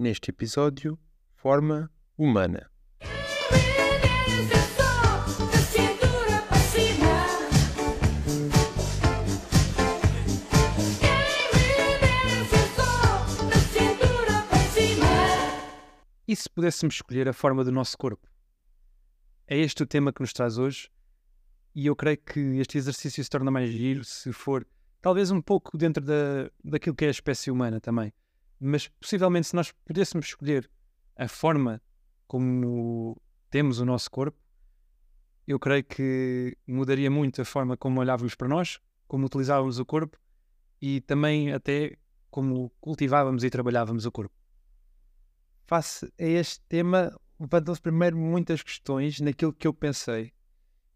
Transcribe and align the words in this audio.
Neste 0.00 0.30
episódio, 0.30 0.96
forma 1.34 1.90
humana. 2.16 2.70
E 16.28 16.36
se 16.36 16.48
pudéssemos 16.48 16.94
escolher 16.94 17.28
a 17.28 17.32
forma 17.32 17.64
do 17.64 17.72
nosso 17.72 17.98
corpo? 17.98 18.28
É 19.48 19.58
este 19.58 19.82
o 19.82 19.86
tema 19.86 20.12
que 20.12 20.20
nos 20.20 20.32
traz 20.32 20.58
hoje, 20.58 20.88
e 21.74 21.86
eu 21.88 21.96
creio 21.96 22.18
que 22.18 22.38
este 22.60 22.78
exercício 22.78 23.24
se 23.24 23.28
torna 23.28 23.50
mais 23.50 23.68
giro 23.68 24.04
se 24.04 24.32
for, 24.32 24.64
talvez 25.00 25.32
um 25.32 25.42
pouco 25.42 25.76
dentro 25.76 26.04
da, 26.04 26.48
daquilo 26.62 26.94
que 26.94 27.04
é 27.04 27.08
a 27.08 27.10
espécie 27.10 27.50
humana 27.50 27.80
também. 27.80 28.12
Mas 28.60 28.88
possivelmente, 28.88 29.48
se 29.48 29.56
nós 29.56 29.72
pudéssemos 29.84 30.26
escolher 30.26 30.70
a 31.16 31.28
forma 31.28 31.80
como 32.26 33.20
temos 33.50 33.78
o 33.80 33.84
nosso 33.84 34.10
corpo, 34.10 34.38
eu 35.46 35.58
creio 35.58 35.84
que 35.84 36.56
mudaria 36.66 37.10
muito 37.10 37.40
a 37.40 37.44
forma 37.44 37.76
como 37.76 38.00
olhávamos 38.00 38.34
para 38.34 38.48
nós, 38.48 38.78
como 39.06 39.26
utilizávamos 39.26 39.78
o 39.78 39.86
corpo 39.86 40.18
e 40.80 41.00
também 41.00 41.52
até 41.52 41.96
como 42.30 42.70
cultivávamos 42.80 43.44
e 43.44 43.50
trabalhávamos 43.50 44.04
o 44.04 44.12
corpo 44.12 44.38
face 45.68 46.10
a 46.18 46.24
este 46.24 46.62
tema, 46.66 47.14
levantam-se 47.38 47.80
primeiro 47.80 48.16
muitas 48.16 48.62
questões 48.62 49.20
naquilo 49.20 49.52
que 49.52 49.68
eu 49.68 49.74
pensei. 49.74 50.32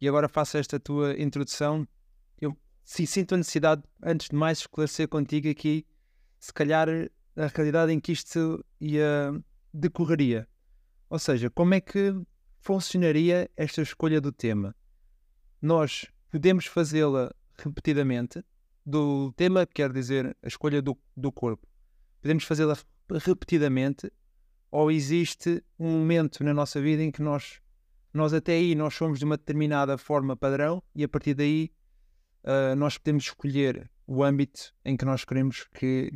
E 0.00 0.08
agora 0.08 0.28
faço 0.30 0.56
esta 0.56 0.80
tua 0.80 1.14
introdução. 1.20 1.86
Eu 2.40 2.56
sinto 2.82 3.34
a 3.34 3.38
necessidade, 3.38 3.82
antes 4.02 4.30
de 4.30 4.34
mais, 4.34 4.60
esclarecer 4.60 5.06
contigo 5.08 5.48
aqui, 5.48 5.86
se 6.40 6.52
calhar, 6.52 6.88
a 7.36 7.46
realidade 7.46 7.92
em 7.92 8.00
que 8.00 8.12
isto 8.12 8.64
ia 8.80 9.32
decorreria. 9.72 10.48
Ou 11.08 11.18
seja, 11.18 11.50
como 11.50 11.74
é 11.74 11.80
que 11.80 12.14
funcionaria 12.60 13.50
esta 13.56 13.82
escolha 13.82 14.20
do 14.20 14.32
tema? 14.32 14.74
Nós 15.60 16.06
podemos 16.30 16.66
fazê-la 16.66 17.32
repetidamente, 17.58 18.44
do 18.84 19.32
tema, 19.36 19.66
quer 19.66 19.92
dizer, 19.92 20.36
a 20.42 20.48
escolha 20.48 20.82
do, 20.82 20.98
do 21.16 21.30
corpo. 21.30 21.66
Podemos 22.20 22.44
fazê-la 22.44 22.76
repetidamente 23.10 24.10
ou 24.70 24.90
existe 24.90 25.62
um 25.78 25.90
momento 25.90 26.42
na 26.42 26.54
nossa 26.54 26.80
vida 26.80 27.02
em 27.02 27.10
que 27.10 27.22
nós, 27.22 27.60
nós 28.12 28.32
até 28.32 28.52
aí 28.52 28.74
nós 28.74 28.94
somos 28.94 29.18
de 29.18 29.24
uma 29.24 29.36
determinada 29.36 29.98
forma 29.98 30.36
padrão 30.36 30.82
e 30.94 31.04
a 31.04 31.08
partir 31.08 31.34
daí 31.34 31.70
uh, 32.44 32.74
nós 32.74 32.96
podemos 32.96 33.24
escolher 33.24 33.90
o 34.06 34.24
âmbito 34.24 34.74
em 34.84 34.96
que 34.96 35.04
nós 35.04 35.24
queremos 35.24 35.68
que, 35.74 36.12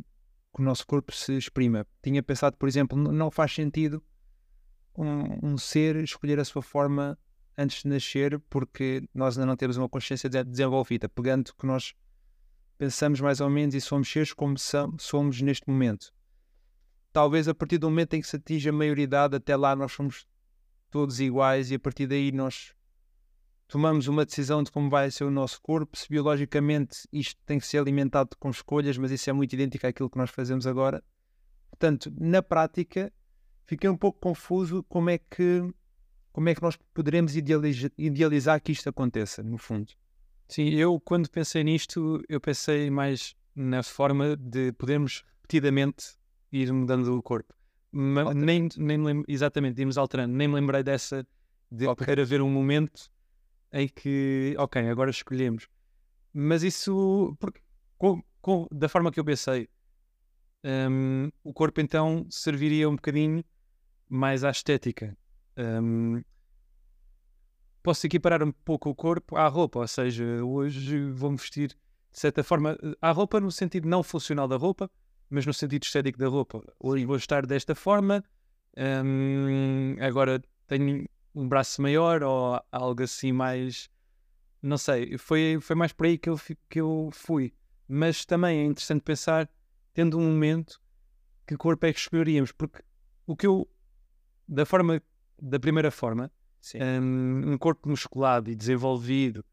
que, 0.57 0.61
o 0.61 0.65
nosso 0.65 0.85
corpo 0.85 1.13
se 1.13 1.37
exprima. 1.37 1.85
Tinha 2.01 2.21
pensado, 2.21 2.57
por 2.57 2.67
exemplo, 2.67 2.97
não 2.97 3.31
faz 3.31 3.53
sentido 3.53 4.03
um, 4.97 5.51
um, 5.53 5.57
ser 5.57 5.95
escolher 5.97 6.39
a 6.39 6.45
sua 6.45 6.61
forma 6.61 7.17
antes 7.57 7.83
de 7.83 7.89
nascer 7.89 8.39
porque 8.49 9.07
nós 9.13 9.37
ainda 9.37 9.45
não 9.45 9.55
temos 9.55 9.77
uma 9.77 9.87
consciência 9.87 10.29
desenvolvida, 10.29 11.07
pegando 11.07 11.53
que 11.53 11.65
nós 11.65 11.93
pensamos 12.77 13.21
mais 13.21 13.39
ou 13.39 13.49
menos 13.49 13.73
e 13.73 13.81
somos 13.81 14.11
seres 14.11 14.33
como 14.33 14.55
somos 14.99 15.41
neste 15.41 15.67
momento 15.67 16.11
talvez 17.17 17.47
a 17.47 17.55
partir 17.55 17.79
do 17.79 17.89
momento 17.89 18.13
em 18.13 18.21
que 18.21 18.27
se 18.27 18.35
atinge 18.35 18.69
a 18.69 18.71
maioridade, 18.71 19.35
até 19.35 19.55
lá 19.55 19.75
nós 19.75 19.91
somos 19.91 20.27
todos 20.91 21.19
iguais 21.19 21.71
e 21.71 21.73
a 21.73 21.79
partir 21.79 22.05
daí 22.05 22.31
nós 22.31 22.75
tomamos 23.67 24.07
uma 24.07 24.25
decisão 24.25 24.63
de 24.63 24.71
como 24.71 24.89
vai 24.89 25.11
ser 25.11 25.25
o 25.25 25.31
nosso 25.31 25.61
corpo. 25.61 25.97
Se 25.97 26.07
biologicamente 26.09 27.07
isto 27.11 27.39
tem 27.45 27.59
que 27.59 27.67
ser 27.67 27.79
alimentado 27.79 28.35
com 28.39 28.49
escolhas, 28.49 28.97
mas 28.97 29.11
isso 29.11 29.29
é 29.29 29.33
muito 29.33 29.53
idêntico 29.53 29.85
àquilo 29.85 30.09
que 30.09 30.17
nós 30.17 30.29
fazemos 30.29 30.65
agora. 30.65 31.03
Portanto, 31.69 32.11
na 32.17 32.41
prática, 32.41 33.11
fiquei 33.65 33.89
um 33.89 33.97
pouco 33.97 34.19
confuso 34.19 34.83
como 34.83 35.09
é 35.09 35.17
que 35.17 35.61
como 36.31 36.49
é 36.49 36.55
que 36.55 36.61
nós 36.61 36.77
poderemos 36.93 37.35
idealizar, 37.35 37.91
idealizar 37.97 38.61
que 38.61 38.71
isto 38.71 38.87
aconteça, 38.87 39.41
no 39.41 39.57
fundo. 39.57 39.91
Sim, 40.47 40.69
eu 40.69 40.99
quando 40.99 41.27
pensei 41.31 41.63
nisto, 41.63 42.21
eu 42.29 42.39
pensei 42.39 42.91
mais 42.91 43.35
na 43.55 43.81
forma 43.81 44.37
de 44.37 44.71
podermos 44.73 45.23
repetidamente 45.41 46.15
ir 46.51 46.71
mudando 46.71 47.07
o 47.17 47.23
corpo. 47.23 47.55
Ma, 47.91 48.35
nem, 48.35 48.69
nem 48.77 49.23
exatamente, 49.27 49.79
íamos 49.79 49.97
alterando. 49.97 50.35
Nem 50.35 50.47
me 50.47 50.53
lembrei 50.53 50.83
dessa 50.83 51.27
de 51.71 51.87
okay. 51.87 52.05
querer 52.05 52.21
haver 52.21 52.41
um 52.41 52.51
momento 52.51 53.09
em 53.77 53.87
que, 53.87 54.55
ok, 54.57 54.89
agora 54.89 55.11
escolhemos. 55.11 55.67
Mas 56.33 56.63
isso, 56.63 57.35
porque, 57.39 57.61
com, 57.97 58.23
com, 58.41 58.67
da 58.71 58.89
forma 58.89 59.11
que 59.11 59.19
eu 59.19 59.23
pensei, 59.23 59.69
um, 60.63 61.29
o 61.43 61.53
corpo 61.53 61.79
então 61.79 62.25
serviria 62.27 62.89
um 62.89 62.95
bocadinho 62.95 63.43
mais 64.09 64.43
à 64.43 64.49
estética. 64.49 65.15
Um, 65.55 66.23
posso 67.83 68.07
equiparar 68.07 68.41
um 68.41 68.51
pouco 68.51 68.89
o 68.89 68.95
corpo 68.95 69.37
à 69.37 69.47
roupa, 69.47 69.79
ou 69.79 69.87
seja, 69.87 70.25
hoje 70.43 71.11
vou-me 71.11 71.37
vestir 71.37 71.69
de 71.69 72.19
certa 72.19 72.43
forma 72.43 72.75
à 72.99 73.11
roupa 73.11 73.39
no 73.39 73.51
sentido 73.51 73.87
não 73.87 74.01
funcional 74.01 74.47
da 74.47 74.57
roupa, 74.57 74.89
mas 75.29 75.45
no 75.45 75.53
sentido 75.53 75.83
estético 75.83 76.17
da 76.17 76.27
roupa. 76.27 76.63
Hoje 76.79 77.05
vou 77.05 77.15
estar 77.15 77.45
desta 77.45 77.75
forma, 77.75 78.23
hum, 78.75 79.95
agora 79.99 80.41
tenho 80.65 81.07
um 81.37 81.47
braço 81.47 81.81
maior 81.81 82.23
ou 82.23 82.59
algo 82.71 83.03
assim 83.03 83.31
mais. 83.31 83.89
Não 84.61 84.77
sei, 84.77 85.17
foi, 85.19 85.59
foi 85.61 85.75
mais 85.75 85.93
por 85.93 86.07
aí 86.07 86.17
que 86.17 86.29
eu, 86.29 86.39
que 86.67 86.81
eu 86.81 87.09
fui. 87.13 87.53
Mas 87.87 88.25
também 88.25 88.59
é 88.59 88.65
interessante 88.65 89.01
pensar, 89.01 89.49
tendo 89.93 90.17
um 90.17 90.25
momento, 90.25 90.81
que 91.45 91.55
corpo 91.55 91.85
é 91.85 91.93
que 91.93 91.99
escolheríamos, 91.99 92.51
porque 92.51 92.83
o 93.25 93.35
que 93.35 93.45
eu, 93.45 93.69
da 94.47 94.65
forma, 94.65 95.01
da 95.39 95.59
primeira 95.59 95.91
forma, 95.91 96.31
um, 96.75 97.53
um 97.53 97.57
corpo 97.57 97.87
musculado 97.87 98.49
e 98.49 98.55
desenvolvido 98.55 99.45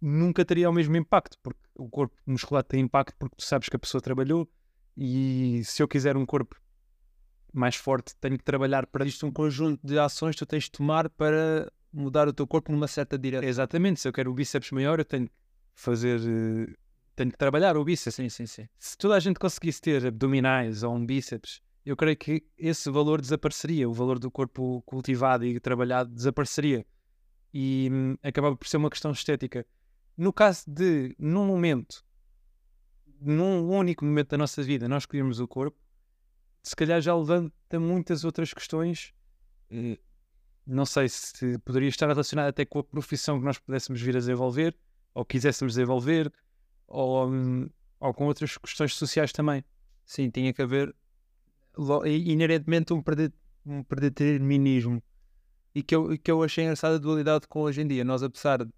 nunca 0.00 0.44
teria 0.44 0.70
o 0.70 0.72
mesmo 0.72 0.96
impacto, 0.96 1.36
porque 1.42 1.60
o 1.76 1.88
corpo 1.88 2.16
musculado 2.26 2.66
tem 2.66 2.80
impacto 2.80 3.14
porque 3.18 3.36
tu 3.36 3.44
sabes 3.44 3.68
que 3.68 3.76
a 3.76 3.78
pessoa 3.78 4.00
trabalhou, 4.00 4.50
e 4.96 5.62
se 5.64 5.82
eu 5.82 5.86
quiser 5.86 6.16
um 6.16 6.26
corpo 6.26 6.56
mais 7.52 7.76
forte, 7.76 8.14
tenho 8.16 8.36
que 8.38 8.44
trabalhar 8.44 8.86
para 8.86 9.04
isto 9.04 9.26
um 9.26 9.32
conjunto 9.32 9.86
de 9.86 9.98
ações 9.98 10.34
que 10.34 10.40
tu 10.40 10.46
tens 10.46 10.64
de 10.64 10.72
tomar 10.72 11.08
para 11.08 11.70
mudar 11.92 12.28
o 12.28 12.32
teu 12.32 12.46
corpo 12.46 12.70
numa 12.72 12.86
certa 12.86 13.18
direção. 13.18 13.48
Exatamente, 13.48 14.00
se 14.00 14.08
eu 14.08 14.12
quero 14.12 14.30
o 14.30 14.34
bíceps 14.34 14.70
maior, 14.70 14.98
eu 14.98 15.04
tenho 15.04 15.26
que 15.26 15.32
fazer, 15.74 16.20
eh, 16.20 16.74
tenho 17.16 17.30
que 17.30 17.38
trabalhar 17.38 17.76
o 17.76 17.84
bíceps. 17.84 18.14
Sim, 18.14 18.28
sim, 18.28 18.46
sim. 18.46 18.68
Se 18.78 18.96
toda 18.96 19.14
a 19.16 19.20
gente 19.20 19.38
conseguisse 19.38 19.80
ter 19.80 20.06
abdominais 20.06 20.82
ou 20.82 20.94
um 20.94 21.04
bíceps, 21.04 21.60
eu 21.84 21.96
creio 21.96 22.16
que 22.16 22.44
esse 22.58 22.90
valor 22.90 23.20
desapareceria, 23.20 23.88
o 23.88 23.94
valor 23.94 24.18
do 24.18 24.30
corpo 24.30 24.82
cultivado 24.82 25.44
e 25.44 25.58
trabalhado 25.58 26.14
desapareceria 26.14 26.84
e 27.52 27.88
hum, 27.90 28.16
acabava 28.22 28.56
por 28.56 28.68
ser 28.68 28.76
uma 28.76 28.90
questão 28.90 29.10
estética. 29.10 29.66
No 30.16 30.32
caso 30.32 30.64
de, 30.66 31.14
num 31.18 31.46
momento, 31.46 32.04
num 33.20 33.68
único 33.68 34.04
momento 34.04 34.30
da 34.30 34.38
nossa 34.38 34.62
vida 34.62 34.88
nós 34.88 35.04
escolhermos 35.04 35.40
o 35.40 35.48
corpo, 35.48 35.78
se 36.68 36.76
calhar 36.76 37.00
já 37.00 37.16
levanta 37.16 37.80
muitas 37.80 38.24
outras 38.24 38.52
questões. 38.52 39.14
Eh, 39.70 39.98
não 40.66 40.84
sei 40.84 41.08
se 41.08 41.58
poderia 41.60 41.88
estar 41.88 42.06
relacionado 42.06 42.48
até 42.48 42.64
com 42.66 42.80
a 42.80 42.84
profissão 42.84 43.38
que 43.38 43.44
nós 43.44 43.58
pudéssemos 43.58 44.00
vir 44.02 44.14
a 44.16 44.18
desenvolver, 44.18 44.76
ou 45.14 45.24
quiséssemos 45.24 45.74
desenvolver, 45.74 46.30
ou, 46.86 47.26
hum, 47.26 47.70
ou 47.98 48.12
com 48.12 48.26
outras 48.26 48.58
questões 48.58 48.94
sociais 48.94 49.32
também. 49.32 49.64
Sim, 50.04 50.28
tinha 50.28 50.52
que 50.52 50.60
haver 50.60 50.94
inerentemente 52.04 52.92
um, 52.92 53.02
predeterminismo. 53.82 55.02
E 55.74 55.82
que 55.82 55.94
eu, 55.94 56.18
que 56.18 56.30
eu 56.30 56.42
achei 56.42 56.64
engraçada 56.64 56.96
a 56.96 56.98
dualidade 56.98 57.46
com 57.48 57.60
hoje 57.60 57.80
em 57.80 57.86
dia. 57.86 58.04
Nós, 58.04 58.22
apesar 58.22 58.64
de 58.64 58.72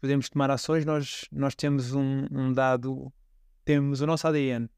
podemos 0.00 0.30
tomar 0.30 0.50
ações, 0.50 0.86
nós, 0.86 1.26
nós 1.30 1.54
temos 1.54 1.92
um, 1.92 2.26
um 2.30 2.52
dado 2.52 3.12
temos 3.66 4.00
o 4.00 4.06
nosso 4.06 4.26
ADN 4.26 4.68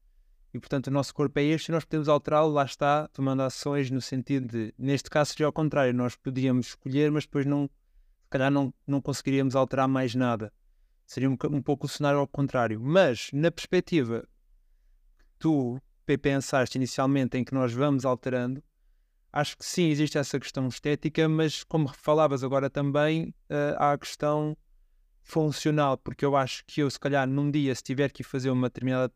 e, 0.53 0.59
portanto, 0.59 0.87
o 0.87 0.91
nosso 0.91 1.13
corpo 1.13 1.39
é 1.39 1.43
este 1.43 1.69
e 1.69 1.71
nós 1.71 1.83
podemos 1.83 2.07
alterá-lo, 2.07 2.51
lá 2.51 2.63
está, 2.63 3.07
tomando 3.09 3.41
ações 3.41 3.89
no 3.89 3.99
sentido 3.99 4.47
de, 4.47 4.73
neste 4.77 5.09
caso, 5.09 5.31
seria 5.31 5.47
ao 5.47 5.53
contrário, 5.53 5.93
nós 5.93 6.15
podíamos 6.15 6.67
escolher, 6.67 7.11
mas 7.11 7.25
depois 7.25 7.45
não, 7.45 7.63
se 7.65 8.29
calhar 8.29 8.51
não, 8.51 8.73
não 8.85 9.01
conseguiríamos 9.01 9.55
alterar 9.55 9.87
mais 9.87 10.13
nada. 10.13 10.53
Seria 11.05 11.29
um, 11.29 11.37
um 11.51 11.61
pouco 11.61 11.85
o 11.85 11.89
cenário 11.89 12.19
ao 12.19 12.27
contrário. 12.27 12.79
Mas, 12.79 13.29
na 13.33 13.51
perspectiva 13.51 14.27
tu 15.43 15.77
pensaste 16.21 16.77
inicialmente 16.77 17.37
em 17.37 17.43
que 17.43 17.53
nós 17.53 17.73
vamos 17.73 18.05
alterando, 18.05 18.63
acho 19.31 19.57
que 19.57 19.65
sim, 19.65 19.89
existe 19.89 20.17
essa 20.17 20.39
questão 20.39 20.69
estética, 20.69 21.27
mas 21.27 21.65
como 21.65 21.89
falavas 21.89 22.45
agora 22.45 22.69
também, 22.69 23.35
uh, 23.49 23.75
há 23.77 23.91
a 23.91 23.97
questão 23.97 24.55
funcional, 25.23 25.97
porque 25.97 26.25
eu 26.25 26.35
acho 26.35 26.63
que 26.65 26.81
eu, 26.81 26.89
se 26.89 26.99
calhar, 26.99 27.27
num 27.27 27.49
dia, 27.49 27.73
se 27.73 27.81
tiver 27.81 28.11
que 28.11 28.23
fazer 28.23 28.49
uma 28.49 28.67
determinada 28.67 29.11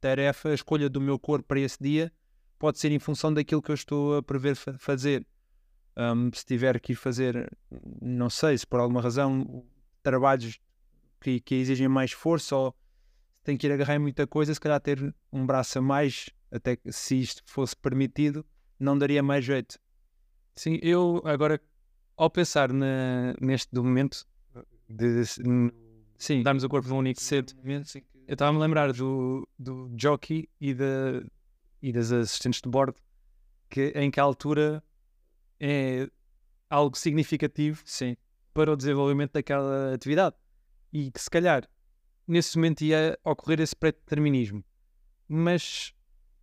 tarefa, 0.00 0.48
a 0.48 0.54
escolha 0.54 0.88
do 0.88 1.00
meu 1.00 1.18
corpo 1.18 1.46
para 1.46 1.60
esse 1.60 1.76
dia 1.80 2.12
pode 2.58 2.78
ser 2.78 2.90
em 2.90 2.98
função 2.98 3.32
daquilo 3.32 3.62
que 3.62 3.70
eu 3.70 3.74
estou 3.74 4.16
a 4.16 4.22
prever 4.22 4.56
fa 4.56 4.76
fazer. 4.78 5.26
Um, 5.96 6.30
se 6.32 6.44
tiver 6.46 6.80
que 6.80 6.92
ir 6.92 6.96
fazer, 6.96 7.50
não 8.00 8.30
sei, 8.30 8.56
se 8.56 8.66
por 8.66 8.80
alguma 8.80 9.02
razão, 9.02 9.64
trabalhos 10.02 10.58
que, 11.20 11.40
que 11.40 11.56
exigem 11.56 11.88
mais 11.88 12.12
força 12.12 12.56
ou 12.56 12.74
tem 13.44 13.56
que 13.56 13.66
ir 13.66 13.72
agarrar 13.72 13.98
muita 13.98 14.26
coisa, 14.26 14.54
se 14.54 14.60
calhar 14.60 14.80
ter 14.80 15.14
um 15.32 15.44
braço 15.44 15.78
a 15.78 15.82
mais 15.82 16.30
até 16.50 16.76
que 16.76 16.90
se 16.92 17.20
isto 17.20 17.42
fosse 17.44 17.76
permitido, 17.76 18.44
não 18.78 18.96
daria 18.96 19.22
mais 19.22 19.44
jeito. 19.44 19.78
Sim, 20.54 20.78
eu 20.82 21.20
agora, 21.24 21.60
ao 22.16 22.30
pensar 22.30 22.72
na, 22.72 23.34
neste 23.40 23.74
momento 23.74 24.26
de, 24.90 25.22
sim, 26.18 26.42
darmos 26.42 26.64
o 26.64 26.68
corpo 26.68 26.88
de 26.88 26.92
um 26.92 26.98
único 26.98 27.20
cedo, 27.20 27.52
eu 27.64 28.34
estava-me 28.34 28.58
a 28.58 28.60
lembrar 28.60 28.92
do, 28.92 29.48
do 29.58 29.90
jockey 29.96 30.48
e, 30.60 30.74
da, 30.74 31.22
e 31.80 31.92
das 31.92 32.10
assistentes 32.10 32.60
de 32.60 32.68
bordo, 32.68 33.00
que 33.68 33.92
em 33.94 34.10
que 34.10 34.18
altura 34.18 34.82
é 35.58 36.08
algo 36.68 36.96
significativo 36.96 37.82
sim. 37.84 38.16
para 38.52 38.72
o 38.72 38.76
desenvolvimento 38.76 39.32
daquela 39.32 39.94
atividade. 39.94 40.36
E 40.92 41.10
que 41.10 41.20
se 41.20 41.30
calhar 41.30 41.68
nesse 42.26 42.56
momento 42.56 42.82
ia 42.82 43.18
ocorrer 43.24 43.60
esse 43.60 43.74
pré-determinismo. 43.74 44.64
Mas 45.28 45.92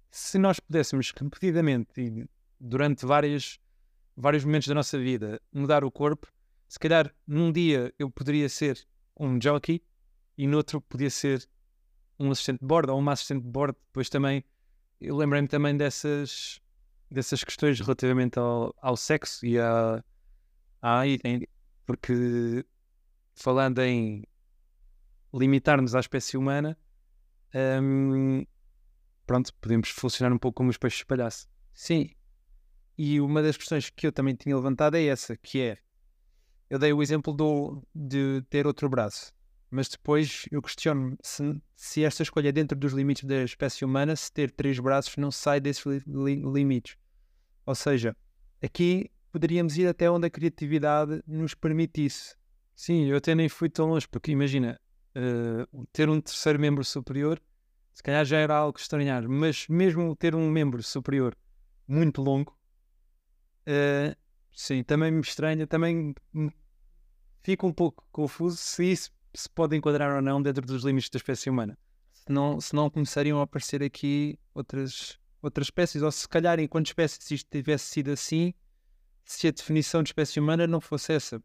se 0.09 0.37
nós 0.37 0.59
pudéssemos 0.59 1.11
repetidamente 1.11 2.01
e 2.01 2.25
durante 2.59 3.05
várias, 3.05 3.59
vários 4.15 4.43
momentos 4.43 4.67
da 4.67 4.75
nossa 4.75 4.97
vida 4.97 5.41
mudar 5.53 5.83
o 5.83 5.91
corpo, 5.91 6.27
se 6.67 6.79
calhar 6.79 7.13
num 7.25 7.51
dia 7.51 7.93
eu 7.97 8.09
poderia 8.09 8.49
ser 8.49 8.85
um 9.19 9.39
jockey 9.41 9.81
e 10.37 10.45
no 10.45 10.57
outro 10.57 10.81
podia 10.81 11.09
ser 11.09 11.47
um 12.19 12.31
assistente 12.31 12.59
de 12.59 12.65
bordo 12.65 12.91
ou 12.91 12.99
uma 12.99 13.13
assistente 13.13 13.43
de 13.43 13.49
bordo. 13.49 13.77
Depois 13.87 14.09
também 14.09 14.43
eu 14.99 15.15
lembrei-me 15.15 15.47
também 15.47 15.77
dessas, 15.77 16.59
dessas 17.09 17.43
questões 17.43 17.79
relativamente 17.79 18.37
ao, 18.39 18.75
ao 18.81 18.97
sexo 18.97 19.45
e 19.45 19.59
a, 19.59 20.03
a 20.81 21.03
porque 21.85 22.65
falando 23.35 23.79
em 23.79 24.23
limitar-nos 25.33 25.95
à 25.95 25.99
espécie 25.99 26.37
humana, 26.37 26.77
um, 27.81 28.45
pronto, 29.25 29.53
podemos 29.55 29.89
funcionar 29.89 30.33
um 30.33 30.37
pouco 30.37 30.57
como 30.57 30.69
os 30.69 30.77
peixes 30.77 31.03
palhaço. 31.03 31.47
Sim. 31.73 32.09
E 32.97 33.21
uma 33.21 33.41
das 33.41 33.55
questões 33.55 33.89
que 33.89 34.07
eu 34.07 34.11
também 34.11 34.35
tinha 34.35 34.55
levantado 34.55 34.95
é 34.97 35.05
essa, 35.05 35.37
que 35.37 35.61
é, 35.61 35.77
eu 36.69 36.77
dei 36.77 36.93
o 36.93 37.01
exemplo 37.01 37.33
do, 37.33 37.81
de 37.93 38.43
ter 38.49 38.67
outro 38.67 38.89
braço, 38.89 39.33
mas 39.69 39.87
depois 39.87 40.45
eu 40.51 40.61
questiono 40.61 41.17
se, 41.21 41.61
se 41.75 42.03
esta 42.03 42.23
escolha 42.23 42.49
é 42.49 42.51
dentro 42.51 42.77
dos 42.77 42.93
limites 42.93 43.23
da 43.23 43.43
espécie 43.43 43.83
humana, 43.83 44.15
se 44.15 44.31
ter 44.31 44.51
três 44.51 44.79
braços 44.79 45.15
não 45.17 45.31
sai 45.31 45.59
desses 45.59 45.85
li, 45.85 46.01
li, 46.07 46.35
limites. 46.41 46.97
Ou 47.65 47.75
seja, 47.75 48.15
aqui 48.61 49.11
poderíamos 49.31 49.77
ir 49.77 49.87
até 49.87 50.09
onde 50.09 50.27
a 50.27 50.29
criatividade 50.29 51.21
nos 51.27 51.53
permitisse. 51.53 52.35
Sim, 52.75 53.05
eu 53.05 53.17
até 53.17 53.35
nem 53.35 53.49
fui 53.49 53.69
tão 53.69 53.87
longe, 53.87 54.07
porque 54.07 54.31
imagina, 54.31 54.79
uh, 55.15 55.87
ter 55.91 56.09
um 56.09 56.21
terceiro 56.21 56.59
membro 56.59 56.83
superior, 56.83 57.41
se 57.93 58.03
calhar 58.03 58.23
já 58.23 58.37
era 58.37 58.55
algo 58.55 58.77
estranhar, 58.77 59.27
mas 59.27 59.67
mesmo 59.67 60.15
ter 60.15 60.35
um 60.35 60.49
membro 60.49 60.81
superior 60.83 61.35
muito 61.87 62.21
longo, 62.21 62.57
uh, 63.67 64.15
sim, 64.57 64.83
também 64.83 65.11
me 65.11 65.21
estranha, 65.21 65.67
também 65.67 66.15
fico 67.43 67.67
um 67.67 67.71
pouco 67.71 68.03
confuso 68.11 68.57
se 68.57 68.91
isso 68.91 69.11
se 69.33 69.47
pode 69.47 69.77
enquadrar 69.77 70.15
ou 70.15 70.21
não 70.21 70.41
dentro 70.41 70.65
dos 70.65 70.83
limites 70.83 71.11
da 71.11 71.17
espécie 71.17 71.47
humana. 71.47 71.77
Se 72.59 72.73
não, 72.73 72.89
começariam 72.89 73.39
a 73.39 73.43
aparecer 73.43 73.83
aqui 73.83 74.37
outras, 74.55 75.19
outras 75.43 75.67
espécies, 75.67 76.01
ou 76.01 76.11
se 76.11 76.27
calhar 76.27 76.59
enquanto 76.59 76.87
espécie, 76.87 77.19
se 77.21 77.35
isto 77.35 77.47
tivesse 77.51 77.85
sido 77.85 78.11
assim, 78.11 78.51
se 79.23 79.47
a 79.47 79.51
definição 79.51 80.01
de 80.01 80.09
espécie 80.09 80.39
humana 80.39 80.65
não 80.65 80.81
fosse 80.81 81.13
essa. 81.13 81.39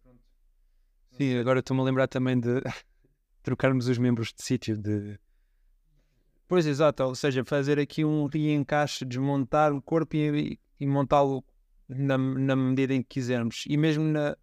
Sim, 1.11 1.37
agora 1.37 1.61
estou-me 1.61 1.83
a 1.83 1.85
lembrar 1.85 2.09
também 2.09 2.41
de 2.41 2.63
trocarmos 3.45 3.89
os 3.89 3.99
membros 3.99 4.33
de 4.33 4.43
sítio 4.43 4.79
de. 4.79 5.21
Pois 6.49 6.65
exato, 6.65 7.05
ou 7.05 7.15
seja, 7.15 7.45
fazer 7.45 7.79
aqui 7.79 8.07
um 8.07 8.25
reencaixe, 8.25 9.05
desmontar 9.05 9.75
o 9.75 9.83
corpo 9.83 10.17
e, 10.17 10.59
e 10.81 10.87
montá-lo 10.87 11.45
na, 11.97 12.19
na, 12.19 12.57
medida 12.57 12.95
em 12.95 13.03
que 13.03 13.09
quisermos. 13.09 13.65
E 13.67 13.77
mesmo 13.77 14.05
na, 14.05 14.37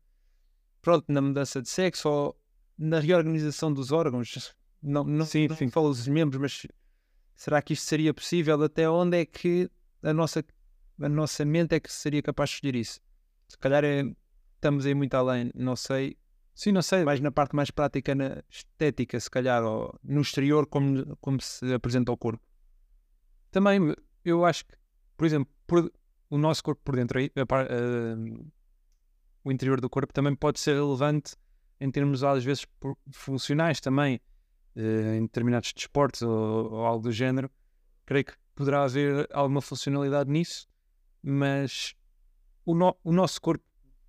pronto, 0.82 1.06
na 1.12 1.22
mudança 1.22 1.62
de 1.62 1.70
sexo 1.70 2.10
ou 2.10 2.40
na 2.78 3.00
reorganização 3.00 3.74
dos 3.74 3.92
órgãos. 3.92 4.54
Não, 4.82 5.04
não, 5.04 5.26
sim, 5.26 5.48
não 5.48 5.56
sim. 5.56 5.70
falo 5.70 5.90
dos 5.90 6.08
membros, 6.08 6.40
mas 6.40 6.68
será 7.36 7.62
que 7.62 7.74
isto 7.74 7.86
seria 7.86 8.14
possível? 8.14 8.62
Até 8.64 8.90
onde 8.90 9.18
é 9.18 9.26
que 9.26 9.70
a 10.02 10.14
nossa, 10.14 10.44
a 11.02 11.10
nossa 11.10 11.44
mente 11.44 11.76
é 11.76 11.80
que 11.80 11.92
seria 11.92 12.22
capaz 12.22 12.50
de 12.52 12.56
escolher 12.56 12.76
isso? 12.76 13.02
Se 13.48 13.58
calhar 13.58 13.84
é, 13.84 14.04
estamos 14.56 14.86
aí 14.86 14.94
muito 14.94 15.14
além, 15.16 15.52
não 15.56 15.76
sei. 15.76 16.18
Sim, 16.54 16.72
não 16.72 16.82
sei. 16.82 17.04
Mais 17.04 17.20
na 17.20 17.32
parte 17.32 17.56
mais 17.56 17.72
prática, 17.72 18.14
na 18.14 18.44
estética, 18.50 19.20
se 19.20 19.30
calhar, 19.30 19.64
ou 19.64 19.98
no 20.04 20.22
exterior, 20.22 20.66
como, 20.68 21.18
como 21.18 21.42
se 21.42 21.74
apresenta 21.74 22.12
ao 22.12 22.18
corpo. 22.18 22.44
Também, 23.52 23.96
eu 24.24 24.46
acho 24.46 24.66
que, 24.66 24.76
por 25.18 25.26
exemplo, 25.26 25.52
por, 25.66 25.92
o 26.30 26.38
nosso 26.38 26.64
corpo 26.64 26.82
por 26.84 26.96
dentro, 26.96 27.20
aí, 27.20 27.32
o 29.44 29.52
interior 29.52 29.82
do 29.82 29.90
corpo 29.90 30.14
também 30.14 30.36
pode 30.36 30.60
ser 30.60 30.76
relevante 30.76 31.36
em 31.80 31.90
termos, 31.90 32.24
às 32.24 32.44
vezes, 32.44 32.66
funcionais 33.12 33.80
também, 33.80 34.20
uh, 34.76 35.16
em 35.16 35.22
determinados 35.22 35.72
desportos 35.74 36.22
ou, 36.22 36.74
ou, 36.74 36.86
algo 36.86 37.04
do 37.04 37.12
género. 37.12 37.50
Creio 38.06 38.26
que 38.26 38.34
poderá 38.54 38.84
haver 38.84 39.28
alguma 39.32 39.62
funcionalidade 39.62 40.30
nisso, 40.30 40.68
mas 41.24 41.96
o, 42.66 42.76
no, 42.76 42.96
o 43.04 43.14
nosso 43.14 43.42
corpo, 43.42 43.64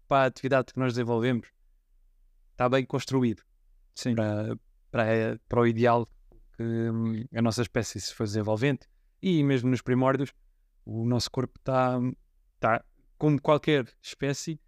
para 0.08 0.24
a 0.24 0.26
atividade 0.26 0.72
que 0.72 0.78
nós 0.78 0.94
desenvolvemos, 0.94 1.48
está 2.50 2.68
bem 2.68 2.84
construído 2.84 3.42
Sim. 3.94 4.14
Para, 4.14 4.56
para, 4.90 5.40
para 5.48 5.60
o 5.60 5.66
ideal 5.66 6.06
que 6.56 6.62
hum, 6.62 7.24
a 7.34 7.42
nossa 7.42 7.62
espécie 7.62 8.00
se 8.00 8.14
foi 8.14 8.26
desenvolvendo. 8.26 8.80
E 9.22 9.42
mesmo 9.44 9.70
nos 9.70 9.82
primórdios, 9.82 10.32
o 10.84 11.04
nosso 11.04 11.30
corpo 11.30 11.58
está, 11.58 11.98
está 12.54 12.84
como 13.18 13.40
qualquer 13.40 13.86
espécie, 14.02 14.60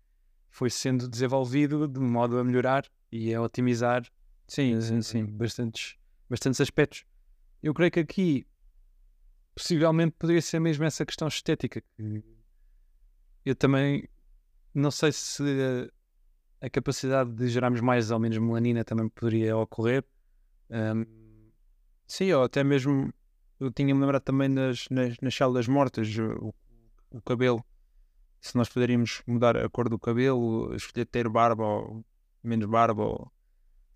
foi 0.50 0.68
sendo 0.68 1.08
desenvolvido 1.08 1.88
de 1.88 1.98
modo 1.98 2.38
a 2.38 2.44
melhorar 2.44 2.84
e 3.10 3.34
a 3.34 3.40
otimizar 3.40 4.04
sim, 4.46 4.80
sim, 4.80 5.00
sim, 5.00 5.24
bastantes, 5.24 5.96
bastantes 6.28 6.60
aspectos. 6.60 7.04
Eu 7.62 7.72
creio 7.72 7.90
que 7.90 8.00
aqui 8.00 8.46
possivelmente 9.54 10.14
poderia 10.18 10.42
ser 10.42 10.60
mesmo 10.60 10.84
essa 10.84 11.04
questão 11.06 11.28
estética. 11.28 11.82
Eu 13.44 13.54
também 13.54 14.08
não 14.74 14.90
sei 14.90 15.12
se 15.12 15.42
a 16.60 16.70
capacidade 16.70 17.32
de 17.32 17.48
gerarmos 17.48 17.80
mais 17.80 18.10
ou 18.10 18.18
menos 18.18 18.38
melanina 18.38 18.84
também 18.84 19.08
poderia 19.08 19.56
ocorrer. 19.56 20.04
Um, 20.70 21.04
sim, 22.06 22.32
ou 22.32 22.44
até 22.44 22.62
mesmo 22.62 23.12
eu 23.62 23.70
tinha-me 23.70 24.00
lembrado 24.00 24.22
também 24.22 24.48
nas, 24.48 24.88
nas, 24.90 25.16
nas 25.20 25.34
células 25.34 25.68
mortas, 25.68 26.08
o, 26.18 26.52
o, 27.10 27.22
cabelo. 27.22 27.64
Se 28.40 28.56
nós 28.56 28.68
poderíamos 28.68 29.22
mudar 29.24 29.56
a 29.56 29.68
cor 29.68 29.88
do 29.88 29.98
cabelo, 29.98 30.74
escolher 30.74 31.06
ter 31.06 31.28
barba 31.28 31.64
ou 31.64 32.04
menos 32.42 32.66
barba, 32.66 33.04
ou 33.04 33.32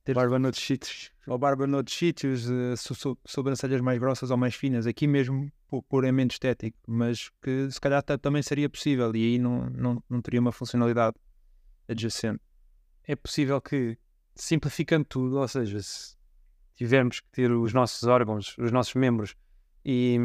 ter 0.05 0.15
barba 0.15 0.39
noutros 0.39 0.65
sítios, 0.65 1.11
ou 1.27 1.37
barba 1.37 1.67
noutros 1.67 1.97
sítios, 1.97 2.49
uh, 2.49 2.77
so, 2.77 2.95
so, 2.95 3.19
sobrancelhas 3.27 3.81
mais 3.81 3.99
grossas 3.99 4.31
ou 4.31 4.37
mais 4.37 4.55
finas, 4.55 4.87
aqui 4.87 5.09
mesmo 5.09 5.51
puramente 5.89 6.35
estético, 6.35 6.79
mas 6.87 7.29
que 7.43 7.69
se 7.69 7.81
calhar 7.81 8.01
também 8.05 8.41
seria 8.43 8.71
possível 8.71 9.15
e 9.17 9.33
aí 9.33 9.39
não, 9.39 9.69
não, 9.71 10.03
não 10.09 10.23
teria 10.23 10.41
uma 10.41 10.53
funcionalidade 10.53 11.17
adjacente. 11.89 12.41
É 13.03 13.17
possível 13.17 13.61
que, 13.61 13.99
simplificando 14.37 15.05
tudo, 15.05 15.39
ou 15.39 15.49
seja, 15.49 15.83
se 15.83 16.17
tivermos 16.77 17.19
que 17.19 17.29
ter 17.31 17.51
os 17.51 17.73
nossos 17.73 18.05
órgãos, 18.05 18.57
os 18.59 18.71
nossos 18.71 18.95
membros 18.95 19.35
e 19.89 20.19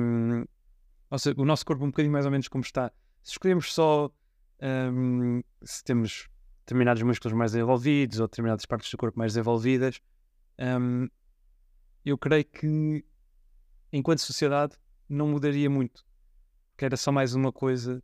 ou 1.09 1.19
seja, 1.19 1.35
o 1.39 1.45
nosso 1.45 1.65
corpo 1.65 1.83
um 1.83 1.89
bocadinho 1.89 2.11
mais 2.11 2.25
ou 2.25 2.31
menos 2.31 2.47
como 2.47 2.63
está, 2.63 2.91
se 3.21 3.33
escolhemos 3.33 3.73
só 3.73 4.09
um, 4.91 5.41
se 5.63 5.83
temos 5.83 6.27
determinados 6.61 7.03
músculos 7.03 7.37
mais 7.37 7.51
desenvolvidos 7.51 8.19
ou 8.19 8.27
determinadas 8.27 8.65
partes 8.65 8.89
do 8.89 8.97
corpo 8.97 9.19
mais 9.19 9.33
desenvolvidas, 9.33 10.01
um, 10.59 11.07
eu 12.03 12.17
creio 12.17 12.45
que 12.45 13.05
enquanto 13.93 14.19
sociedade 14.19 14.75
não 15.07 15.27
mudaria 15.27 15.69
muito, 15.69 16.03
que 16.75 16.85
era 16.85 16.97
só 16.97 17.11
mais 17.11 17.35
uma 17.35 17.51
coisa 17.51 18.01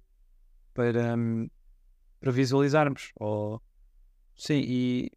para, 0.73 1.15
um, 1.17 1.49
para 2.19 2.31
visualizarmos. 2.31 3.11
Ou 3.15 3.61
Sim, 4.37 4.61
e 4.63 5.11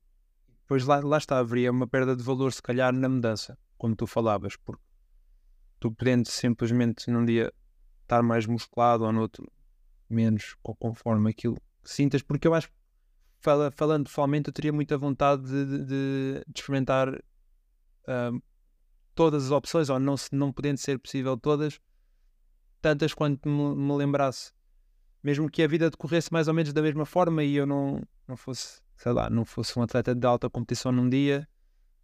depois 0.62 0.86
lá, 0.86 1.00
lá 1.00 1.18
está, 1.18 1.38
haveria 1.38 1.70
uma 1.70 1.86
perda 1.86 2.16
de 2.16 2.22
valor, 2.22 2.52
se 2.52 2.62
calhar, 2.62 2.90
na 2.92 3.08
mudança, 3.08 3.58
como 3.76 3.94
tu 3.94 4.06
falavas, 4.06 4.56
porque 4.56 4.82
tu 5.80 5.90
podendo 5.90 6.28
simplesmente 6.28 7.10
num 7.10 7.24
dia 7.24 7.52
estar 8.02 8.22
mais 8.22 8.46
musculado 8.46 9.04
ou 9.04 9.12
no 9.12 9.22
outro 9.22 9.50
menos, 10.08 10.56
conforme 10.62 11.30
aquilo 11.30 11.56
que 11.82 11.90
sintas, 11.90 12.22
porque 12.22 12.46
eu 12.46 12.54
acho 12.54 12.70
fala, 13.40 13.70
falando 13.70 14.04
pessoalmente, 14.04 14.48
eu 14.48 14.52
teria 14.52 14.72
muita 14.72 14.98
vontade 14.98 15.42
de, 15.42 15.64
de, 15.64 15.84
de 15.86 16.44
experimentar 16.54 17.08
uh, 17.14 18.42
todas 19.14 19.46
as 19.46 19.50
opções, 19.50 19.88
ou 19.88 19.98
não, 19.98 20.14
não 20.30 20.52
podendo 20.52 20.78
ser 20.78 20.98
possível 20.98 21.36
todas, 21.36 21.80
tantas 22.82 23.14
quanto 23.14 23.48
me, 23.48 23.74
me 23.74 23.96
lembrasse. 23.96 24.52
Mesmo 25.22 25.50
que 25.50 25.62
a 25.62 25.68
vida 25.68 25.90
decorresse 25.90 26.32
mais 26.32 26.48
ou 26.48 26.54
menos 26.54 26.72
da 26.72 26.82
mesma 26.82 27.06
forma 27.06 27.42
e 27.42 27.54
eu 27.56 27.66
não, 27.66 28.02
não 28.26 28.36
fosse 28.36 28.80
sei 29.00 29.12
lá, 29.12 29.30
não 29.30 29.46
fosse 29.46 29.78
um 29.78 29.82
atleta 29.82 30.14
de 30.14 30.26
alta 30.26 30.50
competição 30.50 30.92
num 30.92 31.08
dia 31.08 31.48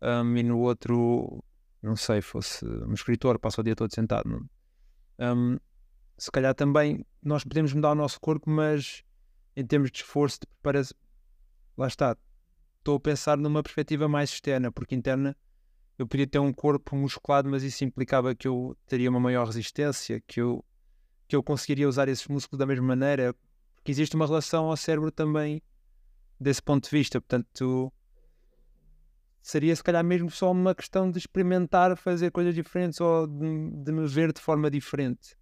um, 0.01 0.37
e 0.37 0.43
no 0.43 0.59
outro, 0.59 1.45
não 1.83 1.97
sei, 1.97 2.21
fosse 2.21 2.65
um 2.65 2.93
escritor, 2.93 3.39
passa 3.39 3.61
o 3.61 3.65
dia 3.65 3.77
todo 3.77 3.95
sentado. 3.95 4.49
Um, 5.19 5.59
se 6.19 6.31
calhar 6.31 6.55
também 6.55 7.05
nós 7.23 7.45
podemos 7.45 7.73
mudar 7.73 7.93
o 7.93 7.95
nosso 7.95 8.21
corpo, 8.21 8.49
mas 8.51 9.03
em 9.55 9.65
termos 9.65 9.91
de 9.91 9.99
esforço, 9.99 10.41
de 10.41 10.47
preparação, 10.47 10.97
lá 11.77 11.87
está. 11.87 12.17
Estou 12.79 12.97
a 12.97 13.01
pensar 13.01 13.37
numa 13.37 13.63
perspectiva 13.63 14.09
mais 14.09 14.31
externa, 14.31 14.71
porque 14.71 14.95
interna 14.95 15.37
eu 15.99 16.07
podia 16.07 16.27
ter 16.27 16.39
um 16.39 16.53
corpo 16.53 16.95
musculado, 16.95 17.49
mas 17.49 17.63
isso 17.63 17.85
implicava 17.85 18.35
que 18.35 18.47
eu 18.47 18.77
teria 18.87 19.09
uma 19.11 19.19
maior 19.19 19.47
resistência, 19.47 20.21
que 20.27 20.41
eu, 20.41 20.65
que 21.27 21.35
eu 21.35 21.43
conseguiria 21.43 21.89
usar 21.89 22.09
esses 22.09 22.27
músculos 22.29 22.59
da 22.59 22.67
mesma 22.67 22.87
maneira, 22.87 23.35
porque 23.75 23.91
existe 23.91 24.15
uma 24.15 24.27
relação 24.27 24.67
ao 24.67 24.77
cérebro 24.77 25.11
também 25.11 25.63
desse 26.39 26.63
ponto 26.63 26.85
de 26.85 26.91
vista. 26.91 27.21
Portanto, 27.21 27.93
seria 29.47 29.77
se 29.77 29.83
calhar 29.83 30.03
mesmo 30.03 30.29
só 30.29 30.51
uma 30.51 30.75
questão 30.75 31.09
de 31.09 31.19
experimentar 31.19 31.97
fazer 31.97 32.33
coisas 32.33 32.53
diferentes 32.53 33.01
ou 33.01 33.29
de, 33.29 33.71
de 33.85 33.93
me 33.93 34.05
ver 34.09 34.33
de 34.33 34.41
forma 34.41 34.69
diferente. 34.69 35.37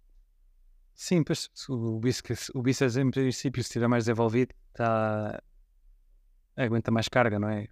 Sim, 0.93 1.23
pois 1.23 1.49
o 1.67 1.99
bíceps, 1.99 2.51
o 2.53 2.61
bíceps 2.61 2.97
em 2.97 3.09
princípio, 3.09 3.63
se 3.63 3.69
estiver 3.69 3.87
mais 3.87 4.05
desenvolvido, 4.05 4.53
está 4.69 5.41
aguenta 6.55 6.91
mais 6.91 7.07
carga, 7.07 7.39
não 7.39 7.49
é? 7.49 7.67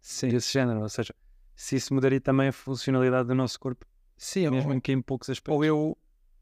Sim. 0.00 0.28
Desse 0.28 0.52
género, 0.52 0.82
ou 0.82 0.88
seja, 0.88 1.12
se 1.56 1.74
isso 1.74 1.92
mudaria 1.92 2.20
também 2.20 2.48
a 2.48 2.52
funcionalidade 2.52 3.26
do 3.26 3.34
nosso 3.34 3.58
corpo. 3.58 3.84
Sim, 4.16 4.48
mesmo 4.50 4.72
ou, 4.72 4.80
que 4.80 4.92
em 4.92 5.02
poucos 5.02 5.28
aspectos. 5.28 5.56
Ou 5.56 5.64
eu, 5.64 5.98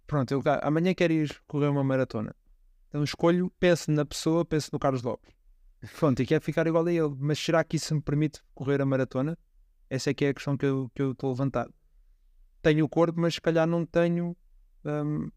pronto, 0.06 0.32
eu 0.32 0.42
amanhã 0.60 0.92
quero 0.92 1.14
ir 1.14 1.34
correr 1.46 1.68
uma 1.68 1.82
maratona. 1.82 2.36
Então 2.88 3.02
escolho, 3.02 3.50
penso 3.58 3.90
na 3.90 4.04
pessoa, 4.04 4.44
penso 4.44 4.68
no 4.70 4.78
Carlos 4.78 5.02
Lopes. 5.02 5.34
Pronto, 5.98 6.22
e 6.22 6.26
quero 6.26 6.44
ficar 6.44 6.66
igual 6.66 6.86
a 6.86 6.92
ele. 6.92 7.14
Mas 7.18 7.38
será 7.38 7.62
que 7.64 7.76
isso 7.76 7.94
me 7.94 8.00
permite 8.00 8.40
correr 8.54 8.80
a 8.80 8.86
maratona? 8.86 9.36
Essa 9.90 10.10
é 10.10 10.14
que 10.14 10.24
é 10.24 10.28
a 10.28 10.34
questão 10.34 10.56
que 10.56 10.64
eu 10.64 10.86
estou 10.86 11.14
que 11.14 11.24
eu 11.24 11.28
a 11.28 11.32
levantar. 11.32 11.68
Tenho 12.62 12.84
o 12.84 12.88
corpo, 12.88 13.20
mas 13.20 13.34
se 13.34 13.40
calhar 13.40 13.66
não 13.66 13.84
tenho. 13.84 14.36
Hum, 14.84 15.30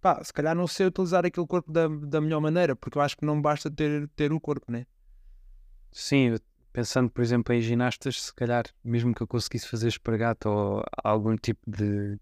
pá, 0.00 0.22
se 0.22 0.32
calhar 0.32 0.54
não 0.54 0.66
sei 0.66 0.86
utilizar 0.86 1.24
aquele 1.24 1.46
corpo 1.46 1.72
da, 1.72 1.88
da 1.88 2.20
melhor 2.20 2.40
maneira, 2.40 2.74
porque 2.74 2.98
eu 2.98 3.02
acho 3.02 3.16
que 3.16 3.24
não 3.24 3.40
basta 3.40 3.70
ter, 3.70 4.08
ter 4.10 4.32
o 4.32 4.40
corpo, 4.40 4.70
né? 4.70 4.86
Sim, 5.92 6.36
pensando, 6.72 7.08
por 7.10 7.22
exemplo, 7.22 7.54
em 7.54 7.60
ginastas, 7.60 8.22
se 8.24 8.34
calhar, 8.34 8.64
mesmo 8.84 9.14
que 9.14 9.22
eu 9.22 9.26
conseguisse 9.26 9.68
fazer 9.68 9.88
espargato 9.88 10.48
ou 10.48 10.84
algum 11.02 11.36
tipo 11.36 11.60
de, 11.66 12.18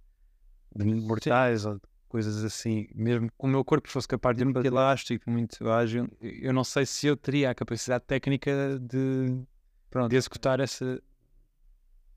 de 0.77 0.85
mortais 0.85 1.65
ou 1.65 1.81
coisas 2.15 2.45
assim, 2.45 2.87
mesmo 2.95 3.27
que 3.27 3.35
o 3.41 3.49
meu 3.49 3.65
corpo 3.65 3.89
fosse 3.89 4.07
capaz 4.07 4.37
de 4.37 4.45
muito 4.45 4.65
elástico, 4.65 5.29
muito 5.29 5.69
ágil, 5.69 6.09
eu 6.21 6.53
não 6.53 6.63
sei 6.63 6.87
se 6.87 7.09
eu 7.09 7.17
teria 7.17 7.51
a 7.51 7.55
capacidade 7.57 8.05
técnica 8.05 8.79
de, 8.79 9.43
Pronto. 9.91 10.11
de 10.11 10.17
executar 10.17 10.61
essa. 10.61 11.03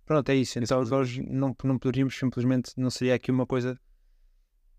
Pronto, 0.06 0.30
é 0.30 0.36
isso. 0.36 0.60
Então, 0.60 0.84
nós 0.84 1.18
não, 1.18 1.56
não 1.64 1.80
poderíamos 1.80 2.16
simplesmente, 2.16 2.74
não 2.78 2.92
seria 2.92 3.16
aqui 3.16 3.32
uma 3.32 3.48
coisa. 3.48 3.76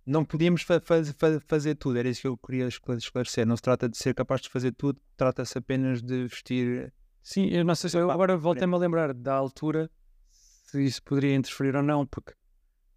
Não 0.06 0.24
podíamos 0.24 0.62
fa 0.62 0.80
fa 0.80 1.02
fazer 1.48 1.74
tudo, 1.74 1.98
era 1.98 2.08
isso 2.08 2.20
que 2.20 2.28
eu 2.28 2.38
queria 2.38 2.68
esclarecer. 2.68 3.44
Não 3.44 3.56
se 3.56 3.62
trata 3.62 3.88
de 3.88 3.98
ser 3.98 4.14
capaz 4.14 4.40
de 4.40 4.48
fazer 4.48 4.70
tudo, 4.70 5.00
trata-se 5.16 5.58
apenas 5.58 6.00
de 6.00 6.28
vestir 6.28 6.92
Sim, 7.24 7.48
eu 7.48 7.64
não 7.64 7.74
sei 7.74 7.90
se 7.90 7.98
eu 7.98 8.08
agora 8.08 8.36
voltei-me 8.36 8.72
a 8.72 8.78
lembrar 8.78 9.12
da 9.12 9.34
altura 9.34 9.90
se 10.30 10.80
isso 10.80 11.02
poderia 11.02 11.34
interferir 11.34 11.74
ou 11.74 11.82
não, 11.82 12.06
porque 12.06 12.34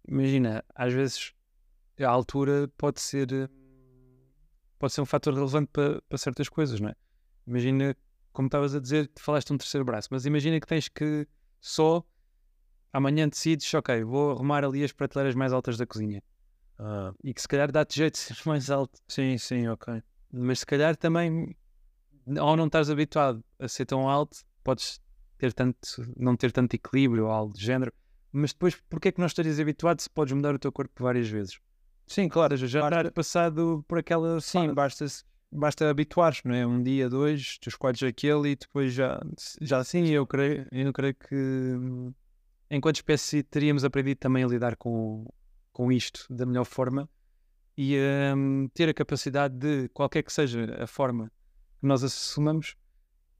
imagina, 0.06 0.64
às 0.72 0.92
vezes 0.92 1.34
a 2.00 2.08
altura 2.08 2.70
pode 2.76 3.00
ser 3.00 3.50
pode 4.78 4.92
ser 4.92 5.00
um 5.00 5.06
fator 5.06 5.32
relevante 5.34 5.70
para, 5.72 6.02
para 6.08 6.18
certas 6.18 6.48
coisas, 6.48 6.80
não 6.80 6.88
é? 6.88 6.94
Imagina, 7.46 7.96
como 8.32 8.46
estavas 8.46 8.74
a 8.74 8.80
dizer, 8.80 9.06
te 9.08 9.22
falaste 9.22 9.52
um 9.52 9.58
terceiro 9.58 9.84
braço, 9.84 10.08
mas 10.10 10.26
imagina 10.26 10.58
que 10.60 10.66
tens 10.66 10.88
que 10.88 11.26
só 11.60 12.04
amanhã 12.92 13.28
decides, 13.28 13.72
ok, 13.74 14.02
vou 14.02 14.32
arrumar 14.32 14.64
ali 14.64 14.82
as 14.82 14.92
prateleiras 14.92 15.34
mais 15.34 15.52
altas 15.52 15.76
da 15.76 15.86
cozinha. 15.86 16.22
Ah. 16.78 17.12
E 17.22 17.32
que 17.32 17.40
se 17.40 17.46
calhar 17.46 17.70
dá-te 17.70 17.96
jeito 17.96 18.14
de 18.14 18.20
ser 18.20 18.36
mais 18.46 18.70
alto. 18.70 18.98
Sim, 19.06 19.38
sim, 19.38 19.68
ok. 19.68 20.02
Mas 20.32 20.60
se 20.60 20.66
calhar 20.66 20.96
também 20.96 21.54
ao 22.38 22.56
não 22.56 22.66
estás 22.66 22.90
habituado 22.90 23.42
a 23.58 23.68
ser 23.68 23.86
tão 23.86 24.08
alto, 24.08 24.38
podes 24.62 25.00
ter 25.38 25.52
tanto, 25.52 25.78
não 26.16 26.36
ter 26.36 26.52
tanto 26.52 26.74
equilíbrio 26.74 27.26
ou 27.26 27.30
algo 27.30 27.52
do 27.52 27.60
género. 27.60 27.92
Mas 28.32 28.52
depois, 28.52 28.74
porquê 28.88 29.08
é 29.08 29.12
que 29.12 29.20
não 29.20 29.26
estarias 29.26 29.60
habituado 29.60 30.00
se 30.00 30.08
podes 30.08 30.32
mudar 30.32 30.54
o 30.54 30.58
teu 30.58 30.72
corpo 30.72 31.02
várias 31.02 31.28
vezes? 31.28 31.58
Sim, 32.12 32.28
claro, 32.28 32.54
já 32.56 32.90
basta... 32.90 33.10
passado 33.10 33.82
por 33.88 33.98
aquela. 33.98 34.38
Sim, 34.38 34.74
basta, 34.74 35.06
basta 35.50 35.88
habituar-te, 35.88 36.46
não 36.46 36.54
é? 36.54 36.66
Um 36.66 36.82
dia, 36.82 37.08
dois, 37.08 37.56
tu 37.58 37.70
escolhes 37.70 38.02
aquele 38.02 38.50
e 38.50 38.56
depois 38.56 38.92
já. 38.92 39.18
Já 39.62 39.82
sim, 39.82 40.06
eu 40.08 40.26
creio, 40.26 40.66
eu 40.70 40.92
creio 40.92 41.14
que 41.14 41.34
hum, 41.34 42.12
enquanto 42.70 42.96
espécie 42.96 43.42
teríamos 43.42 43.82
aprendido 43.82 44.18
também 44.18 44.44
a 44.44 44.46
lidar 44.46 44.76
com, 44.76 45.26
com 45.72 45.90
isto 45.90 46.26
da 46.28 46.44
melhor 46.44 46.66
forma 46.66 47.08
e 47.78 47.96
um, 48.36 48.68
ter 48.74 48.90
a 48.90 48.94
capacidade 48.94 49.56
de, 49.56 49.88
qualquer 49.88 50.22
que 50.22 50.32
seja 50.34 50.82
a 50.82 50.86
forma 50.86 51.32
que 51.80 51.86
nós 51.86 52.04
assumamos 52.04 52.76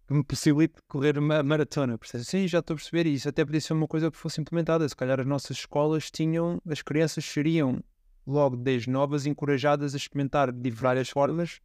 que 0.09 0.15
me 0.15 0.25
possibilite 0.25 0.81
correr 0.89 1.19
uma 1.19 1.43
maratona. 1.43 1.99
Percebes? 1.99 2.27
Sim, 2.27 2.49
já 2.49 2.61
estou 2.61 2.73
a 2.73 2.77
perceber 2.79 3.07
isso. 3.07 3.29
Até 3.29 3.45
podia 3.45 3.61
ser 3.61 3.75
uma 3.75 3.87
coisa 3.87 4.11
que 4.11 4.17
fosse 4.17 4.41
implementada. 4.41 4.89
Se 4.89 4.97
calhar 4.97 5.21
as 5.21 5.27
nossas 5.27 5.59
escolas 5.59 6.11
tinham, 6.11 6.59
as 6.67 6.81
crianças 6.81 7.23
seriam 7.23 7.83
logo 8.27 8.57
desde 8.57 8.91
novas 8.91 9.27
encorajadas 9.27 9.95
a 9.95 9.97
experimentar 9.97 10.53
de 10.53 10.71
várias 10.71 11.09
formas 11.09 11.61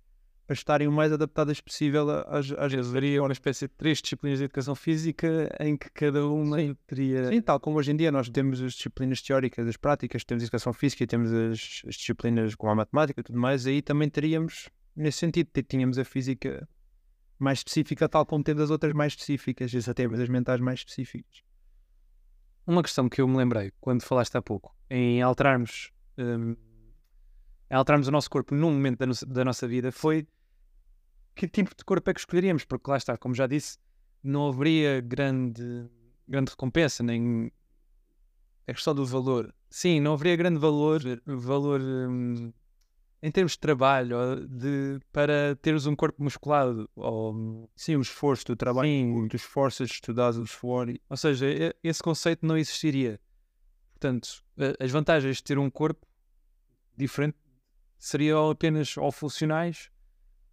para 0.48 0.54
estarem 0.54 0.88
o 0.88 0.92
mais 0.92 1.12
adaptadas 1.12 1.60
possível 1.60 2.10
às, 2.10 2.52
às 2.52 2.72
vezes. 2.72 2.90
Haveria 2.90 3.22
uma 3.22 3.34
espécie 3.34 3.68
de 3.68 3.74
três 3.76 4.02
disciplinas 4.02 4.40
de 4.40 4.46
educação 4.46 4.74
física 4.74 5.54
em 5.60 5.76
que 5.76 5.90
cada 5.90 6.26
uma 6.26 6.58
teria. 6.88 7.28
Sim, 7.28 7.42
tal 7.42 7.60
como 7.60 7.78
hoje 7.78 7.92
em 7.92 7.98
dia 7.98 8.12
nós 8.12 8.30
temos 8.30 8.62
as 8.62 8.74
disciplinas 8.74 9.22
teóricas, 9.22 9.68
as 9.68 9.76
práticas, 9.76 10.24
temos 10.24 10.44
a 10.44 10.46
educação 10.46 10.72
física 10.72 11.04
e 11.04 11.08
temos 11.08 11.32
as, 11.34 11.82
as 11.86 11.96
disciplinas 11.96 12.56
como 12.56 12.72
a 12.72 12.76
matemática 12.76 13.20
e 13.20 13.24
tudo 13.24 13.38
mais, 13.38 13.68
aí 13.68 13.82
também 13.82 14.10
teríamos 14.10 14.70
nesse 14.96 15.20
sentido, 15.20 15.50
tínhamos 15.68 16.00
a 16.00 16.06
física 16.06 16.68
mais 17.38 17.60
específica, 17.60 18.10
tal 18.10 18.26
como 18.26 18.44
temos 18.44 18.64
as 18.64 18.72
outras 18.72 18.94
mais 18.94 19.14
específicas, 19.14 19.72
e 19.72 19.90
até 19.90 20.06
as 20.06 20.30
mentais 20.30 20.60
mais 20.60 20.80
específicas. 20.80 21.44
Uma 22.66 22.82
questão 22.82 23.08
que 23.08 23.22
eu 23.22 23.28
me 23.28 23.38
lembrei 23.38 23.72
quando 23.80 24.02
falaste 24.02 24.36
há 24.36 24.42
pouco, 24.42 24.76
em 24.90 25.22
alterarmos, 25.22 25.92
um, 26.18 26.56
em 27.70 27.76
alterarmos 27.76 28.08
o 28.08 28.12
nosso 28.12 28.30
corpo 28.30 28.56
num 28.56 28.72
momento 28.72 29.00
da, 29.00 29.06
no 29.06 29.14
da, 29.28 29.46
nossa 29.46 29.68
vida, 29.68 29.92
foi 29.92 30.28
que 31.36 31.48
tipo 31.48 31.76
de 31.76 31.84
corpo 31.84 32.10
é 32.10 32.14
que 32.14 32.20
escolheríamos, 32.20 32.66
porque 32.66 32.90
lá 32.90 32.98
está, 32.98 33.18
como 33.18 33.36
já 33.36 33.46
disse, 33.46 33.78
não 34.24 34.48
haveria 34.48 35.02
grande, 35.02 35.88
grande 36.28 36.52
recompensa, 36.52 37.04
nem 37.04 37.52
a 38.68 38.74
questão 38.74 38.96
do 38.96 39.06
valor. 39.06 39.54
Sim, 39.70 40.00
não 40.00 40.14
haveria 40.14 40.36
grande 40.36 40.60
valor, 40.60 41.02
valor 41.26 41.82
um, 41.82 42.52
em 43.22 43.32
termos 43.32 43.52
de 43.52 43.60
trabalho, 43.60 44.48
de, 44.48 45.00
para 45.12 45.56
teres 45.62 45.86
um 45.86 45.96
corpo 45.96 46.24
musculado, 46.24 46.90
ou 46.96 47.70
sim, 47.76 47.96
o 47.96 48.02
esforço 48.02 48.46
do 48.46 48.56
trabalho, 48.56 48.88
sim. 48.88 49.28
dos 49.28 49.42
esforços, 49.42 49.92
estudares 49.92 50.38
o 50.38 50.48
suor. 50.48 50.88
Ou 51.10 51.18
seja, 51.18 51.46
esse 51.84 52.02
conceito 52.02 52.46
não 52.46 52.58
existiria. 52.58 53.20
Portanto, 53.92 54.44
as 54.80 54.92
vantagens 54.92 55.38
de 55.38 55.44
ter 55.44 55.58
um 55.58 55.70
corpo 55.70 56.07
diferente 56.98 57.38
seriam 57.98 58.50
apenas 58.50 58.96
ou 58.98 59.12
funcionais 59.12 59.89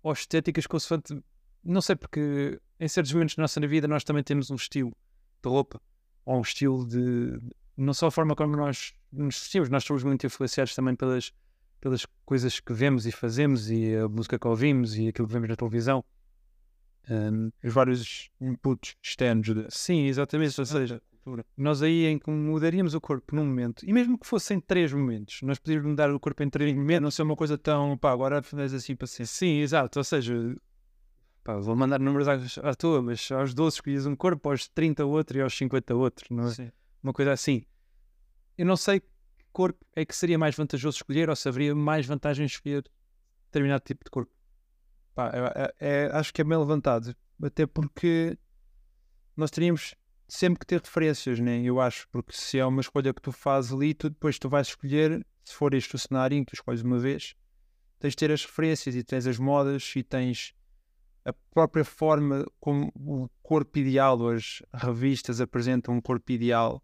ou 0.02 0.12
estéticas, 0.12 0.66
consoante. 0.66 1.18
Não 1.62 1.80
sei, 1.80 1.96
porque 1.96 2.60
em 2.78 2.88
certos 2.88 3.12
momentos 3.12 3.34
da 3.36 3.42
nossa 3.42 3.60
vida 3.66 3.88
nós 3.88 4.04
também 4.04 4.22
temos 4.22 4.50
um 4.50 4.54
estilo 4.54 4.92
de 5.42 5.48
roupa 5.48 5.80
ou 6.24 6.38
um 6.38 6.42
estilo 6.42 6.86
de. 6.86 7.38
Não 7.76 7.92
só 7.92 8.06
a 8.06 8.10
forma 8.10 8.36
como 8.36 8.56
nós 8.56 8.94
nos 9.10 9.38
vestimos, 9.38 9.68
nós 9.68 9.84
somos 9.84 10.04
muito 10.04 10.26
influenciados 10.26 10.74
também 10.74 10.94
pelas 10.94 11.32
pelas 11.84 12.06
coisas 12.24 12.60
que 12.60 12.72
vemos 12.72 13.04
e 13.04 13.12
fazemos 13.12 13.70
e 13.70 13.94
a 13.94 14.08
música 14.08 14.38
que 14.38 14.48
ouvimos 14.48 14.96
e 14.96 15.08
aquilo 15.08 15.28
que 15.28 15.34
vemos 15.34 15.50
na 15.50 15.54
televisão. 15.54 16.02
Um, 17.10 17.50
os 17.62 17.74
vários 17.74 18.30
inputs 18.40 18.96
externos. 19.02 19.54
De... 19.54 19.66
Sim, 19.68 20.06
exatamente. 20.06 20.58
Ou 20.58 20.64
seja, 20.64 21.02
nós 21.56 21.82
aí 21.82 22.06
em 22.06 22.18
que 22.18 22.30
mudaríamos 22.30 22.94
o 22.94 23.00
corpo 23.00 23.34
num 23.34 23.44
momento, 23.44 23.84
e 23.86 23.92
mesmo 23.92 24.18
que 24.18 24.26
fossem 24.26 24.60
três 24.60 24.92
momentos, 24.92 25.40
nós 25.42 25.58
podíamos 25.58 25.86
mudar 25.86 26.10
o 26.10 26.20
corpo 26.20 26.42
em 26.42 26.50
três 26.50 26.74
momentos. 26.74 27.02
Não 27.02 27.10
ser 27.10 27.22
uma 27.22 27.36
coisa 27.36 27.56
tão, 27.56 27.96
pá, 27.96 28.12
agora 28.12 28.42
faz 28.42 28.74
assim 28.74 28.94
para 28.94 29.06
ser. 29.06 29.26
Sim, 29.26 29.58
exato. 29.58 29.98
Ou 29.98 30.04
seja, 30.04 30.34
pá, 31.42 31.56
vou 31.56 31.74
mandar 31.74 31.98
números 31.98 32.28
à, 32.28 32.68
à 32.68 32.74
toa, 32.74 33.02
mas 33.02 33.30
aos 33.30 33.54
12 33.54 33.76
escolhias 33.76 34.06
um 34.06 34.14
corpo, 34.14 34.50
aos 34.50 34.68
30 34.68 35.04
outro 35.04 35.38
e 35.38 35.40
aos 35.40 35.56
50 35.56 35.94
outro, 35.94 36.26
não 36.30 36.46
é? 36.48 36.50
Sim. 36.50 36.72
Uma 37.02 37.12
coisa 37.12 37.32
assim. 37.32 37.64
Eu 38.56 38.66
não 38.66 38.76
sei 38.76 39.02
corpo 39.54 39.86
é 39.94 40.04
que 40.04 40.14
seria 40.14 40.36
mais 40.36 40.56
vantajoso 40.56 40.96
escolher 40.96 41.30
ou 41.30 41.36
se 41.36 41.48
haveria 41.48 41.74
mais 41.74 42.04
vantagem 42.04 42.42
em 42.42 42.46
escolher 42.46 42.84
determinado 43.46 43.84
tipo 43.84 44.04
de 44.04 44.10
corpo? 44.10 44.34
Pá, 45.14 45.30
é, 45.32 45.74
é, 45.78 46.10
acho 46.12 46.34
que 46.34 46.40
é 46.40 46.44
bem 46.44 46.58
levantado, 46.58 47.14
até 47.40 47.64
porque 47.64 48.36
nós 49.36 49.52
teríamos 49.52 49.94
sempre 50.28 50.60
que 50.60 50.66
ter 50.66 50.80
referências, 50.80 51.38
né? 51.40 51.60
eu 51.62 51.80
acho, 51.80 52.08
porque 52.10 52.32
se 52.32 52.58
é 52.58 52.66
uma 52.66 52.80
escolha 52.80 53.12
que 53.12 53.22
tu 53.22 53.32
fazes 53.32 53.72
ali, 53.72 53.94
tu 53.94 54.10
depois 54.10 54.38
tu 54.38 54.48
vais 54.48 54.68
escolher, 54.68 55.24
se 55.44 55.54
for 55.54 55.74
este 55.74 55.94
o 55.94 55.98
cenário 55.98 56.36
em 56.36 56.44
que 56.44 56.52
tu 56.52 56.54
escolhes 56.54 56.82
uma 56.82 56.98
vez, 56.98 57.34
tens 57.98 58.10
de 58.10 58.16
ter 58.16 58.30
as 58.30 58.44
referências 58.44 58.94
e 58.94 59.04
tens 59.04 59.26
as 59.26 59.38
modas 59.38 59.92
e 59.94 60.02
tens 60.02 60.54
a 61.24 61.32
própria 61.52 61.84
forma 61.84 62.44
como 62.60 62.92
o 62.94 63.28
corpo 63.42 63.78
ideal, 63.78 64.28
as 64.28 64.62
revistas 64.72 65.40
apresentam 65.40 65.94
um 65.94 66.00
corpo 66.00 66.32
ideal 66.32 66.82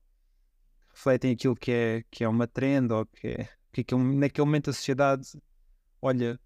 refletem 0.93 1.33
aquilo 1.33 1.57
que 1.57 1.73
é, 1.73 2.05
que 2.11 2.25
é 2.25 2.29
uma 2.29 2.47
trend 2.47 2.93
ou 2.93 3.07
que 3.07 3.29
é 3.29 3.49
que 3.73 3.83
aquele, 3.83 4.03
naquele 4.17 4.45
momento 4.45 4.71
a 4.71 4.73
sociedade 4.73 5.29
olha 6.03 6.39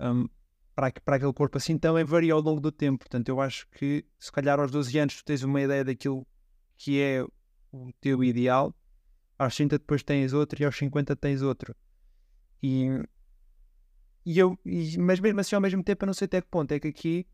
um, 0.00 0.28
para, 0.74 0.92
para 1.04 1.16
aquele 1.16 1.32
corpo 1.32 1.58
assim 1.58 1.78
também 1.78 2.04
varia 2.04 2.32
ao 2.32 2.40
longo 2.40 2.60
do 2.60 2.72
tempo. 2.72 3.00
Portanto, 3.00 3.28
eu 3.28 3.40
acho 3.40 3.66
que 3.70 4.04
se 4.18 4.32
calhar 4.32 4.58
aos 4.58 4.70
12 4.70 4.98
anos 4.98 5.16
tu 5.16 5.24
tens 5.24 5.42
uma 5.42 5.60
ideia 5.60 5.84
daquilo 5.84 6.26
que 6.76 7.00
é 7.00 7.24
o 7.70 7.92
teu 8.00 8.22
ideal, 8.22 8.74
aos 9.38 9.54
30 9.56 9.78
depois 9.78 10.02
tens 10.02 10.32
outro 10.32 10.60
e 10.60 10.64
aos 10.64 10.76
50 10.76 11.14
tens 11.16 11.42
outro. 11.42 11.74
E, 12.62 12.86
e 14.24 14.38
eu, 14.38 14.58
e, 14.64 14.96
mas 14.98 15.20
mesmo 15.20 15.40
assim, 15.40 15.54
ao 15.54 15.60
mesmo 15.60 15.82
tempo, 15.82 16.04
eu 16.04 16.06
não 16.06 16.14
sei 16.14 16.26
até 16.26 16.40
que 16.40 16.48
ponto 16.48 16.72
é 16.72 16.80
que 16.80 16.88
aqui, 16.88 17.26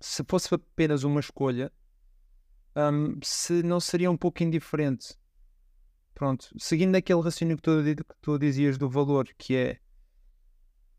se 0.00 0.24
fosse 0.24 0.52
apenas 0.54 1.04
uma 1.04 1.20
escolha, 1.20 1.72
um, 2.76 3.18
se 3.22 3.62
não 3.62 3.80
seria 3.80 4.10
um 4.10 4.16
pouco 4.16 4.42
indiferente. 4.42 5.16
Pronto, 6.14 6.48
seguindo 6.58 6.96
aquele 6.96 7.20
raciocínio 7.20 7.56
que 7.56 7.62
tu, 7.62 7.82
que 7.84 8.20
tu 8.20 8.38
dizias 8.38 8.76
do 8.76 8.88
valor, 8.88 9.28
que 9.38 9.54
é 9.54 9.78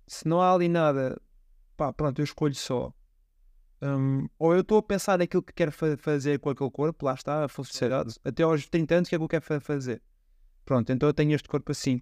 se 0.09 0.27
não 0.27 0.41
há 0.41 0.53
ali 0.53 0.67
nada, 0.67 1.21
pá, 1.77 1.93
pronto, 1.93 2.19
eu 2.19 2.23
escolho 2.23 2.55
só. 2.55 2.91
Um, 3.81 4.27
ou 4.37 4.53
eu 4.53 4.61
estou 4.61 4.79
a 4.79 4.83
pensar 4.83 5.17
naquilo 5.17 5.43
que 5.43 5.53
quero 5.53 5.71
fa 5.71 5.95
fazer 5.97 6.39
com 6.39 6.49
aquele 6.49 6.71
corpo, 6.71 7.05
lá 7.05 7.13
está, 7.13 7.45
a 7.45 7.47
felicidade. 7.47 8.15
Até 8.25 8.43
aos 8.43 8.67
30 8.67 8.95
anos, 8.95 9.07
o 9.07 9.09
que 9.09 9.15
é 9.15 9.17
que 9.17 9.23
eu 9.23 9.29
quero 9.29 9.45
fa 9.45 9.59
fazer? 9.59 10.01
Pronto, 10.65 10.91
então 10.91 11.07
eu 11.07 11.13
tenho 11.13 11.33
este 11.33 11.47
corpo 11.47 11.71
assim. 11.71 12.01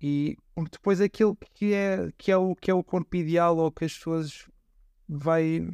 E 0.00 0.36
depois 0.70 1.00
aquilo 1.00 1.36
que 1.54 1.72
é, 1.72 2.10
que 2.18 2.32
é, 2.32 2.36
o, 2.36 2.54
que 2.56 2.70
é 2.70 2.74
o 2.74 2.82
corpo 2.82 3.14
ideal 3.14 3.56
ou 3.58 3.70
que 3.70 3.84
as 3.84 3.94
pessoas 3.94 4.48
vai. 5.08 5.68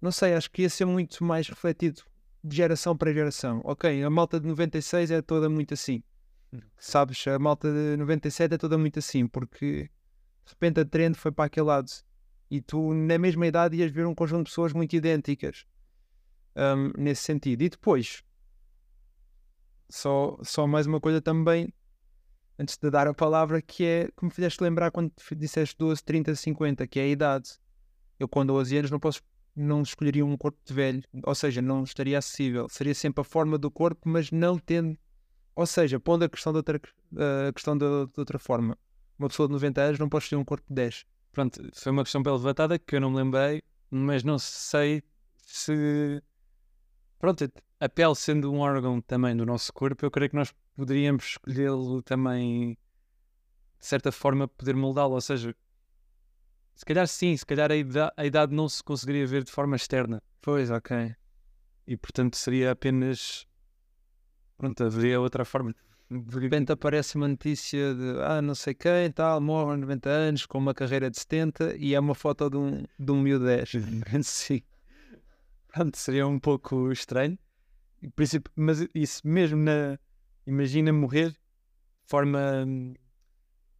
Não 0.00 0.10
sei, 0.10 0.34
acho 0.34 0.50
que 0.50 0.62
ia 0.62 0.70
ser 0.70 0.84
muito 0.86 1.22
mais 1.22 1.48
refletido 1.48 2.02
de 2.42 2.56
geração 2.56 2.96
para 2.96 3.12
geração. 3.12 3.60
Ok, 3.64 4.02
a 4.02 4.10
malta 4.10 4.40
de 4.40 4.46
96 4.46 5.10
é 5.10 5.22
toda 5.22 5.48
muito 5.48 5.74
assim. 5.74 6.02
Hum. 6.52 6.60
Sabes, 6.78 7.26
a 7.26 7.38
malta 7.38 7.70
de 7.70 7.96
97 7.96 8.54
é 8.54 8.58
toda 8.58 8.78
muito 8.78 8.98
assim, 8.98 9.26
porque 9.26 9.90
de 10.48 10.54
repente 10.54 10.80
a 10.80 10.84
trend 10.84 11.14
foi 11.16 11.30
para 11.30 11.44
aquele 11.44 11.66
lado 11.66 11.90
e 12.50 12.60
tu, 12.60 12.94
na 12.94 13.18
mesma 13.18 13.46
idade, 13.46 13.76
ias 13.76 13.92
ver 13.92 14.06
um 14.06 14.14
conjunto 14.14 14.44
de 14.44 14.50
pessoas 14.50 14.72
muito 14.72 14.96
idênticas 14.96 15.66
um, 16.56 16.92
nesse 16.96 17.22
sentido. 17.22 17.62
E 17.62 17.68
depois, 17.68 18.22
só, 19.88 20.38
só 20.42 20.66
mais 20.66 20.86
uma 20.86 21.00
coisa 21.00 21.20
também, 21.20 21.72
antes 22.58 22.78
de 22.78 22.90
dar 22.90 23.06
a 23.06 23.12
palavra, 23.12 23.60
que 23.60 23.84
é 23.84 24.08
que 24.16 24.24
me 24.24 24.30
fizeste 24.30 24.62
lembrar 24.62 24.90
quando 24.90 25.12
disseste 25.36 25.76
12, 25.78 26.02
30, 26.02 26.34
50, 26.34 26.86
que 26.86 26.98
é 26.98 27.02
a 27.02 27.08
idade. 27.08 27.50
Eu, 28.18 28.26
com 28.26 28.44
12 28.44 28.78
anos, 28.78 28.90
não 28.90 28.98
posso 28.98 29.22
não 29.54 29.82
escolheria 29.82 30.24
um 30.24 30.36
corpo 30.36 30.58
de 30.64 30.72
velho, 30.72 31.02
ou 31.24 31.34
seja, 31.34 31.60
não 31.60 31.82
estaria 31.82 32.16
acessível. 32.16 32.68
Seria 32.68 32.94
sempre 32.94 33.20
a 33.22 33.24
forma 33.24 33.58
do 33.58 33.70
corpo, 33.70 34.08
mas 34.08 34.30
não 34.30 34.56
tendo, 34.56 34.96
ou 35.54 35.66
seja, 35.66 35.98
pondo 35.98 36.24
a 36.24 36.28
questão 36.28 36.52
de 36.52 36.58
outra, 36.58 36.80
a 37.48 37.52
questão 37.52 37.76
de, 37.76 37.84
de 37.84 38.20
outra 38.20 38.38
forma. 38.38 38.78
Uma 39.18 39.28
pessoa 39.28 39.48
de 39.48 39.52
90 39.54 39.80
anos 39.80 39.98
não 39.98 40.08
pode 40.08 40.28
ter 40.28 40.36
um 40.36 40.44
corpo 40.44 40.64
de 40.68 40.74
10. 40.74 41.04
Pronto, 41.32 41.60
foi 41.72 41.92
uma 41.92 42.04
questão 42.04 42.22
bem 42.22 42.32
levantada 42.32 42.78
que 42.78 42.96
eu 42.96 43.00
não 43.00 43.10
me 43.10 43.16
lembrei, 43.16 43.62
mas 43.90 44.22
não 44.22 44.38
sei 44.38 45.02
se. 45.38 46.22
Pronto, 47.18 47.50
a 47.80 47.88
pele 47.88 48.14
sendo 48.14 48.52
um 48.52 48.60
órgão 48.60 49.00
também 49.00 49.36
do 49.36 49.44
nosso 49.44 49.72
corpo, 49.72 50.04
eu 50.04 50.10
creio 50.10 50.30
que 50.30 50.36
nós 50.36 50.54
poderíamos 50.76 51.24
escolhê-lo 51.24 52.00
também, 52.02 52.78
de 53.78 53.86
certa 53.86 54.12
forma, 54.12 54.46
poder 54.46 54.76
moldá-lo. 54.76 55.14
Ou 55.14 55.20
seja, 55.20 55.54
se 56.74 56.84
calhar 56.84 57.08
sim, 57.08 57.36
se 57.36 57.44
calhar 57.44 57.72
a 57.72 57.76
idade, 57.76 58.12
a 58.16 58.24
idade 58.24 58.54
não 58.54 58.68
se 58.68 58.82
conseguiria 58.84 59.26
ver 59.26 59.42
de 59.42 59.50
forma 59.50 59.74
externa. 59.74 60.22
Pois, 60.40 60.70
ok. 60.70 61.14
E 61.86 61.96
portanto 61.96 62.36
seria 62.36 62.70
apenas. 62.70 63.46
Pronto, 64.56 64.84
haveria 64.84 65.20
outra 65.20 65.44
forma. 65.44 65.74
De 66.10 66.38
repente 66.38 66.72
aparece 66.72 67.16
uma 67.16 67.28
notícia 67.28 67.94
de 67.94 68.20
ah, 68.22 68.40
não 68.40 68.54
sei 68.54 68.72
quem, 68.72 69.10
tal, 69.12 69.40
morre 69.40 69.72
aos 69.72 69.80
90 69.80 70.08
anos 70.08 70.46
com 70.46 70.56
uma 70.56 70.72
carreira 70.72 71.10
de 71.10 71.18
70 71.18 71.76
e 71.76 71.94
é 71.94 72.00
uma 72.00 72.14
foto 72.14 72.48
de 72.48 72.56
um, 72.56 72.82
de 72.98 73.12
um 73.12 73.22
10. 73.38 73.72
sim. 74.24 74.62
Pronto, 75.68 75.96
seria 75.98 76.26
um 76.26 76.38
pouco 76.38 76.90
estranho. 76.90 77.38
Mas 78.56 78.88
isso 78.94 79.26
mesmo 79.26 79.58
na. 79.58 79.98
Imagina 80.46 80.92
morrer 80.92 81.30
de 81.30 81.38
forma 82.06 82.66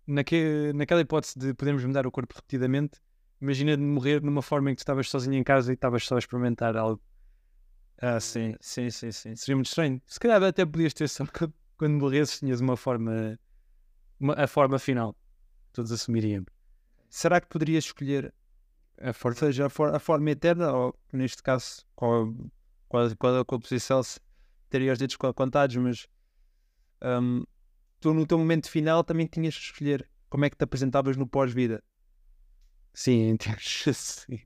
naque, 0.09 0.73
naquela 0.75 1.01
hipótese 1.01 1.39
de 1.39 1.55
podermos 1.55 1.85
mudar 1.85 2.07
o 2.07 2.11
corpo 2.11 2.35
repetidamente, 2.35 3.01
imagina 3.41 3.77
de 3.77 3.83
morrer 3.83 4.23
numa 4.23 4.43
forma 4.43 4.71
em 4.71 4.75
que 4.75 4.79
tu 4.79 4.83
estavas 4.83 5.09
sozinho 5.09 5.37
em 5.37 5.45
casa 5.45 5.71
e 5.71 5.75
estavas 5.75 6.05
só 6.05 6.17
a 6.17 6.19
experimentar 6.19 6.77
algo. 6.77 7.01
Ah, 8.01 8.21
sim, 8.21 8.55
sim, 8.61 8.91
sim, 8.91 9.11
sim. 9.13 9.37
Seria 9.37 9.57
muito 9.57 9.67
estranho. 9.67 10.01
Se 10.07 10.19
calhar 10.19 10.43
até 10.43 10.65
podias 10.65 10.95
ter 10.95 11.09
só 11.09 11.25
quando 11.79 11.95
morresses 11.95 12.41
tinhas 12.41 12.61
uma 12.61 12.77
forma, 12.77 13.39
uma, 14.19 14.35
a 14.35 14.47
forma 14.47 14.79
final. 14.79 15.17
Todos 15.73 15.93
assumiriam. 15.93 16.45
Será 17.09 17.41
que 17.41 17.47
poderias 17.47 17.85
escolher 17.85 18.35
a 19.01 19.13
forma, 19.13 19.39
seja 19.39 19.67
a, 19.67 19.71
for, 19.71 19.95
a 19.95 19.99
forma 19.99 20.31
eterna, 20.31 20.73
ou 20.73 20.99
neste 21.13 21.43
caso, 21.43 21.87
qual, 21.95 22.35
qual, 22.89 23.17
qual 23.17 23.37
é 23.37 23.41
a 23.41 23.45
composição? 23.45 24.03
Teria 24.69 24.93
os 24.93 24.99
dedos 24.99 25.17
contados, 25.17 25.77
mas 25.77 26.07
um, 27.03 27.45
tu 28.01 28.13
no 28.13 28.27
teu 28.27 28.37
momento 28.37 28.69
final 28.69 29.03
também 29.03 29.27
tinhas 29.27 29.57
que 29.57 29.63
escolher 29.63 30.11
como 30.29 30.45
é 30.45 30.51
que 30.51 30.57
te 30.57 30.65
apresentavas 30.65 31.17
no 31.17 31.27
pós-vida. 31.27 31.83
Sim, 32.93 33.37
sim. 33.61 34.41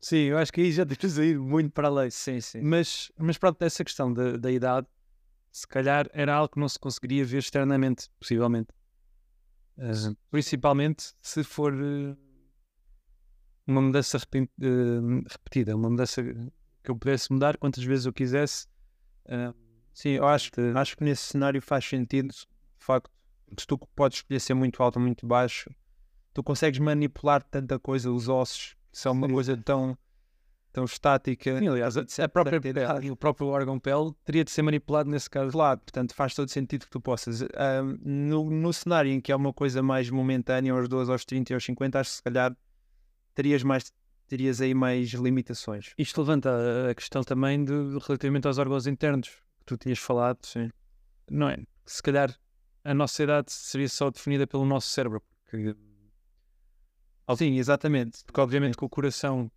Sim, 0.00 0.16
eu 0.16 0.38
acho 0.38 0.52
que 0.52 0.60
aí 0.60 0.72
já 0.72 0.84
tens 0.84 1.16
a 1.18 1.24
ir 1.24 1.38
muito 1.38 1.70
para 1.70 1.86
além. 1.86 2.10
Sim, 2.10 2.40
sim. 2.40 2.60
Mas, 2.62 3.12
mas 3.16 3.38
pronto, 3.38 3.62
essa 3.62 3.84
questão 3.84 4.12
da, 4.12 4.36
da 4.36 4.50
idade, 4.50 4.88
se 5.52 5.68
calhar 5.68 6.08
era 6.14 6.34
algo 6.34 6.54
que 6.54 6.58
não 6.58 6.68
se 6.68 6.78
conseguiria 6.78 7.24
ver 7.24 7.38
externamente, 7.38 8.08
possivelmente. 8.18 8.70
Uh, 9.76 10.16
principalmente 10.30 11.14
se 11.20 11.44
for 11.44 11.74
uh, 11.74 12.16
uma 13.66 13.82
mudança 13.82 14.16
uh, 14.16 15.22
repetida, 15.28 15.76
uma 15.76 15.90
mudança 15.90 16.22
que 16.82 16.90
eu 16.90 16.96
pudesse 16.96 17.30
mudar 17.32 17.58
quantas 17.58 17.84
vezes 17.84 18.06
eu 18.06 18.12
quisesse. 18.12 18.66
Sim, 19.94 20.10
eu 20.10 20.26
acho 20.26 20.50
que, 20.50 20.60
acho 20.60 20.96
que 20.96 21.04
nesse 21.04 21.22
cenário 21.22 21.60
faz 21.60 21.84
sentido, 21.84 22.28
de 22.30 22.46
facto, 22.78 23.10
se 23.58 23.66
tu 23.66 23.78
podes 23.94 24.18
escolher 24.18 24.40
ser 24.40 24.54
muito 24.54 24.82
alto 24.82 24.96
ou 24.96 25.02
muito 25.02 25.26
baixo, 25.26 25.70
tu 26.32 26.42
consegues 26.42 26.80
manipular 26.80 27.42
tanta 27.42 27.78
coisa, 27.78 28.10
os 28.10 28.26
ossos, 28.26 28.74
são 28.90 29.12
uma 29.12 29.28
Sim. 29.28 29.34
coisa 29.34 29.56
tão, 29.56 29.96
tão 30.72 30.84
estática. 30.84 31.58
Sim, 31.58 31.68
aliás, 31.68 31.96
a 31.96 32.28
própria 32.28 32.60
pele, 32.60 33.10
o 33.10 33.16
próprio 33.16 33.48
órgão 33.48 33.78
pele 33.78 34.12
teria 34.24 34.44
de 34.44 34.50
ser 34.50 34.62
manipulado 34.62 35.10
nesse 35.10 35.28
caso. 35.28 35.52
Claro, 35.52 35.80
portanto 35.80 36.14
faz 36.14 36.34
todo 36.34 36.48
sentido 36.48 36.86
que 36.86 36.90
tu 36.90 37.00
possas. 37.00 37.44
no, 38.02 38.50
no 38.50 38.72
cenário 38.72 39.10
em 39.10 39.20
que 39.20 39.30
é 39.30 39.36
uma 39.36 39.52
coisa 39.52 39.82
mais 39.82 40.08
momentânea, 40.10 40.72
aos 40.72 40.88
12, 40.88 41.10
aos 41.10 41.24
30 41.24 41.52
e 41.52 41.54
aos 41.54 41.64
50, 41.64 42.00
acho 42.00 42.10
que 42.10 42.16
se 42.16 42.22
calhar 42.22 42.56
terias 43.34 43.62
mais 43.62 43.92
terias 44.28 44.62
aí 44.62 44.72
mais 44.72 45.10
limitações. 45.10 45.92
Isto 45.98 46.22
levanta 46.22 46.50
a 46.90 46.94
questão 46.94 47.22
também 47.22 47.62
de, 47.62 47.72
relativamente 48.06 48.46
aos 48.46 48.56
órgãos 48.56 48.86
internos 48.86 49.28
que 49.28 49.66
tu 49.66 49.76
tinhas 49.76 49.98
falado, 49.98 50.38
sim. 50.42 50.70
não 51.30 51.50
é? 51.50 51.58
Se 51.84 52.02
calhar 52.02 52.34
a 52.82 52.94
nossa 52.94 53.22
idade 53.22 53.52
seria 53.52 53.88
só 53.90 54.10
definida 54.10 54.46
pelo 54.46 54.64
nosso 54.64 54.88
cérebro. 54.88 55.22
Porque... 55.44 55.76
Sim, 57.36 57.58
exatamente. 57.58 58.24
Porque 58.24 58.40
obviamente 58.40 58.76
com 58.76 58.86
o 58.86 58.88
coração, 58.88 59.50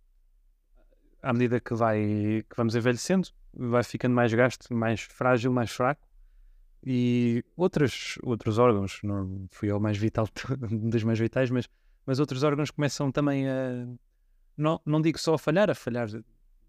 à 1.26 1.32
medida 1.32 1.60
que, 1.60 1.74
vai, 1.74 2.44
que 2.48 2.56
vamos 2.56 2.76
envelhecendo, 2.76 3.28
vai 3.52 3.82
ficando 3.82 4.14
mais 4.14 4.32
gasto, 4.32 4.72
mais 4.72 5.00
frágil, 5.00 5.52
mais 5.52 5.72
fraco. 5.72 6.06
E 6.84 7.44
outros, 7.56 8.16
outros 8.22 8.58
órgãos, 8.58 9.00
não 9.02 9.48
fui 9.50 9.70
eu 9.70 9.80
mais 9.80 9.98
vital 9.98 10.28
dos 10.70 11.02
mais 11.02 11.18
vitais, 11.18 11.50
mas, 11.50 11.68
mas 12.06 12.20
outros 12.20 12.44
órgãos 12.44 12.70
começam 12.70 13.10
também 13.10 13.48
a. 13.48 13.88
Não, 14.56 14.80
não 14.86 15.02
digo 15.02 15.18
só 15.18 15.34
a 15.34 15.38
falhar, 15.38 15.68
a 15.68 15.74
falhar, 15.74 16.08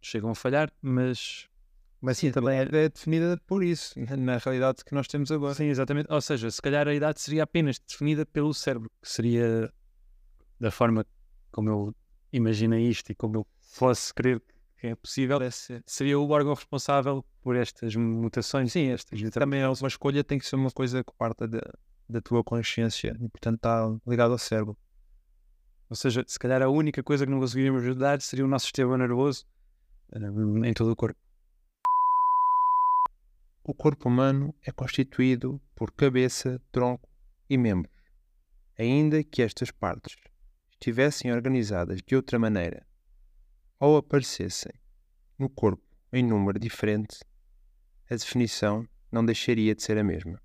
chegam 0.01 0.31
a 0.31 0.35
falhar, 0.35 0.71
mas 0.81 1.47
mas 2.01 2.17
sim, 2.17 2.31
também 2.31 2.57
é, 2.59 2.63
é 2.63 2.89
definida 2.89 3.39
por 3.45 3.63
isso, 3.63 3.93
na 4.17 4.37
realidade 4.37 4.83
que 4.83 4.93
nós 4.95 5.07
temos 5.07 5.31
agora. 5.31 5.53
Sim, 5.53 5.65
exatamente. 5.65 6.11
Ou 6.11 6.21
seja, 6.21 6.49
se 6.49 6.61
calhar 6.61 6.87
a 6.87 6.95
idade 6.95 7.21
seria 7.21 7.43
apenas 7.43 7.79
definida 7.79 8.25
pelo 8.25 8.53
cérebro, 8.55 8.89
que 9.01 9.09
seria 9.09 9.71
da 10.59 10.71
forma 10.71 11.05
como 11.51 11.69
eu 11.69 11.95
imaginei 12.33 12.87
isto 12.87 13.11
e 13.11 13.15
como 13.15 13.37
eu 13.37 13.47
fosse 13.67 14.13
crer 14.13 14.41
que 14.79 14.87
é 14.87 14.95
possível, 14.95 15.39
seria 15.85 16.19
o 16.19 16.29
órgão 16.29 16.53
responsável 16.53 17.25
por 17.41 17.55
estas 17.55 17.95
mutações. 17.95 18.71
Sim, 18.71 18.89
estas 18.91 19.19
também 19.31 19.61
é 19.61 19.67
uma 19.67 19.87
escolha, 19.87 20.23
tem 20.23 20.37
que 20.37 20.45
ser 20.45 20.55
uma 20.55 20.69
coisa 20.69 21.03
que 21.03 21.11
parta 21.17 21.47
da, 21.47 21.61
da 22.07 22.21
tua 22.21 22.43
consciência 22.43 23.17
e, 23.19 23.27
portanto, 23.29 23.55
está 23.55 23.87
ligado 24.05 24.31
ao 24.31 24.37
cérebro. 24.37 24.77
Ou 25.89 25.95
seja, 25.95 26.23
se 26.27 26.37
calhar 26.37 26.61
a 26.61 26.69
única 26.69 27.01
coisa 27.01 27.25
que 27.25 27.31
não 27.31 27.39
conseguiríamos 27.39 27.81
ajudar 27.81 28.21
seria 28.21 28.45
o 28.45 28.47
nosso 28.47 28.65
sistema 28.65 28.97
nervoso 28.97 29.45
eh, 30.11 30.67
em 30.67 30.73
todo 30.73 30.91
o 30.91 30.95
corpo. 30.95 31.19
O 33.63 33.73
corpo 33.73 34.07
humano 34.07 34.53
é 34.63 34.71
constituído 34.71 35.59
por 35.75 35.91
cabeça, 35.91 36.61
tronco 36.71 37.09
e 37.49 37.57
membros. 37.57 37.93
Ainda 38.77 39.23
que 39.23 39.41
estas 39.41 39.71
partes 39.71 40.15
estivessem 40.73 41.31
organizadas 41.31 41.99
de 42.05 42.15
outra 42.15 42.37
maneira 42.37 42.86
ou 43.79 43.97
aparecessem 43.97 44.73
no 45.37 45.49
corpo 45.49 45.83
em 46.11 46.23
número 46.23 46.57
diferente, 46.57 47.19
a 48.09 48.15
definição 48.15 48.87
não 49.11 49.25
deixaria 49.25 49.75
de 49.75 49.83
ser 49.83 49.97
a 49.97 50.03
mesma. 50.03 50.41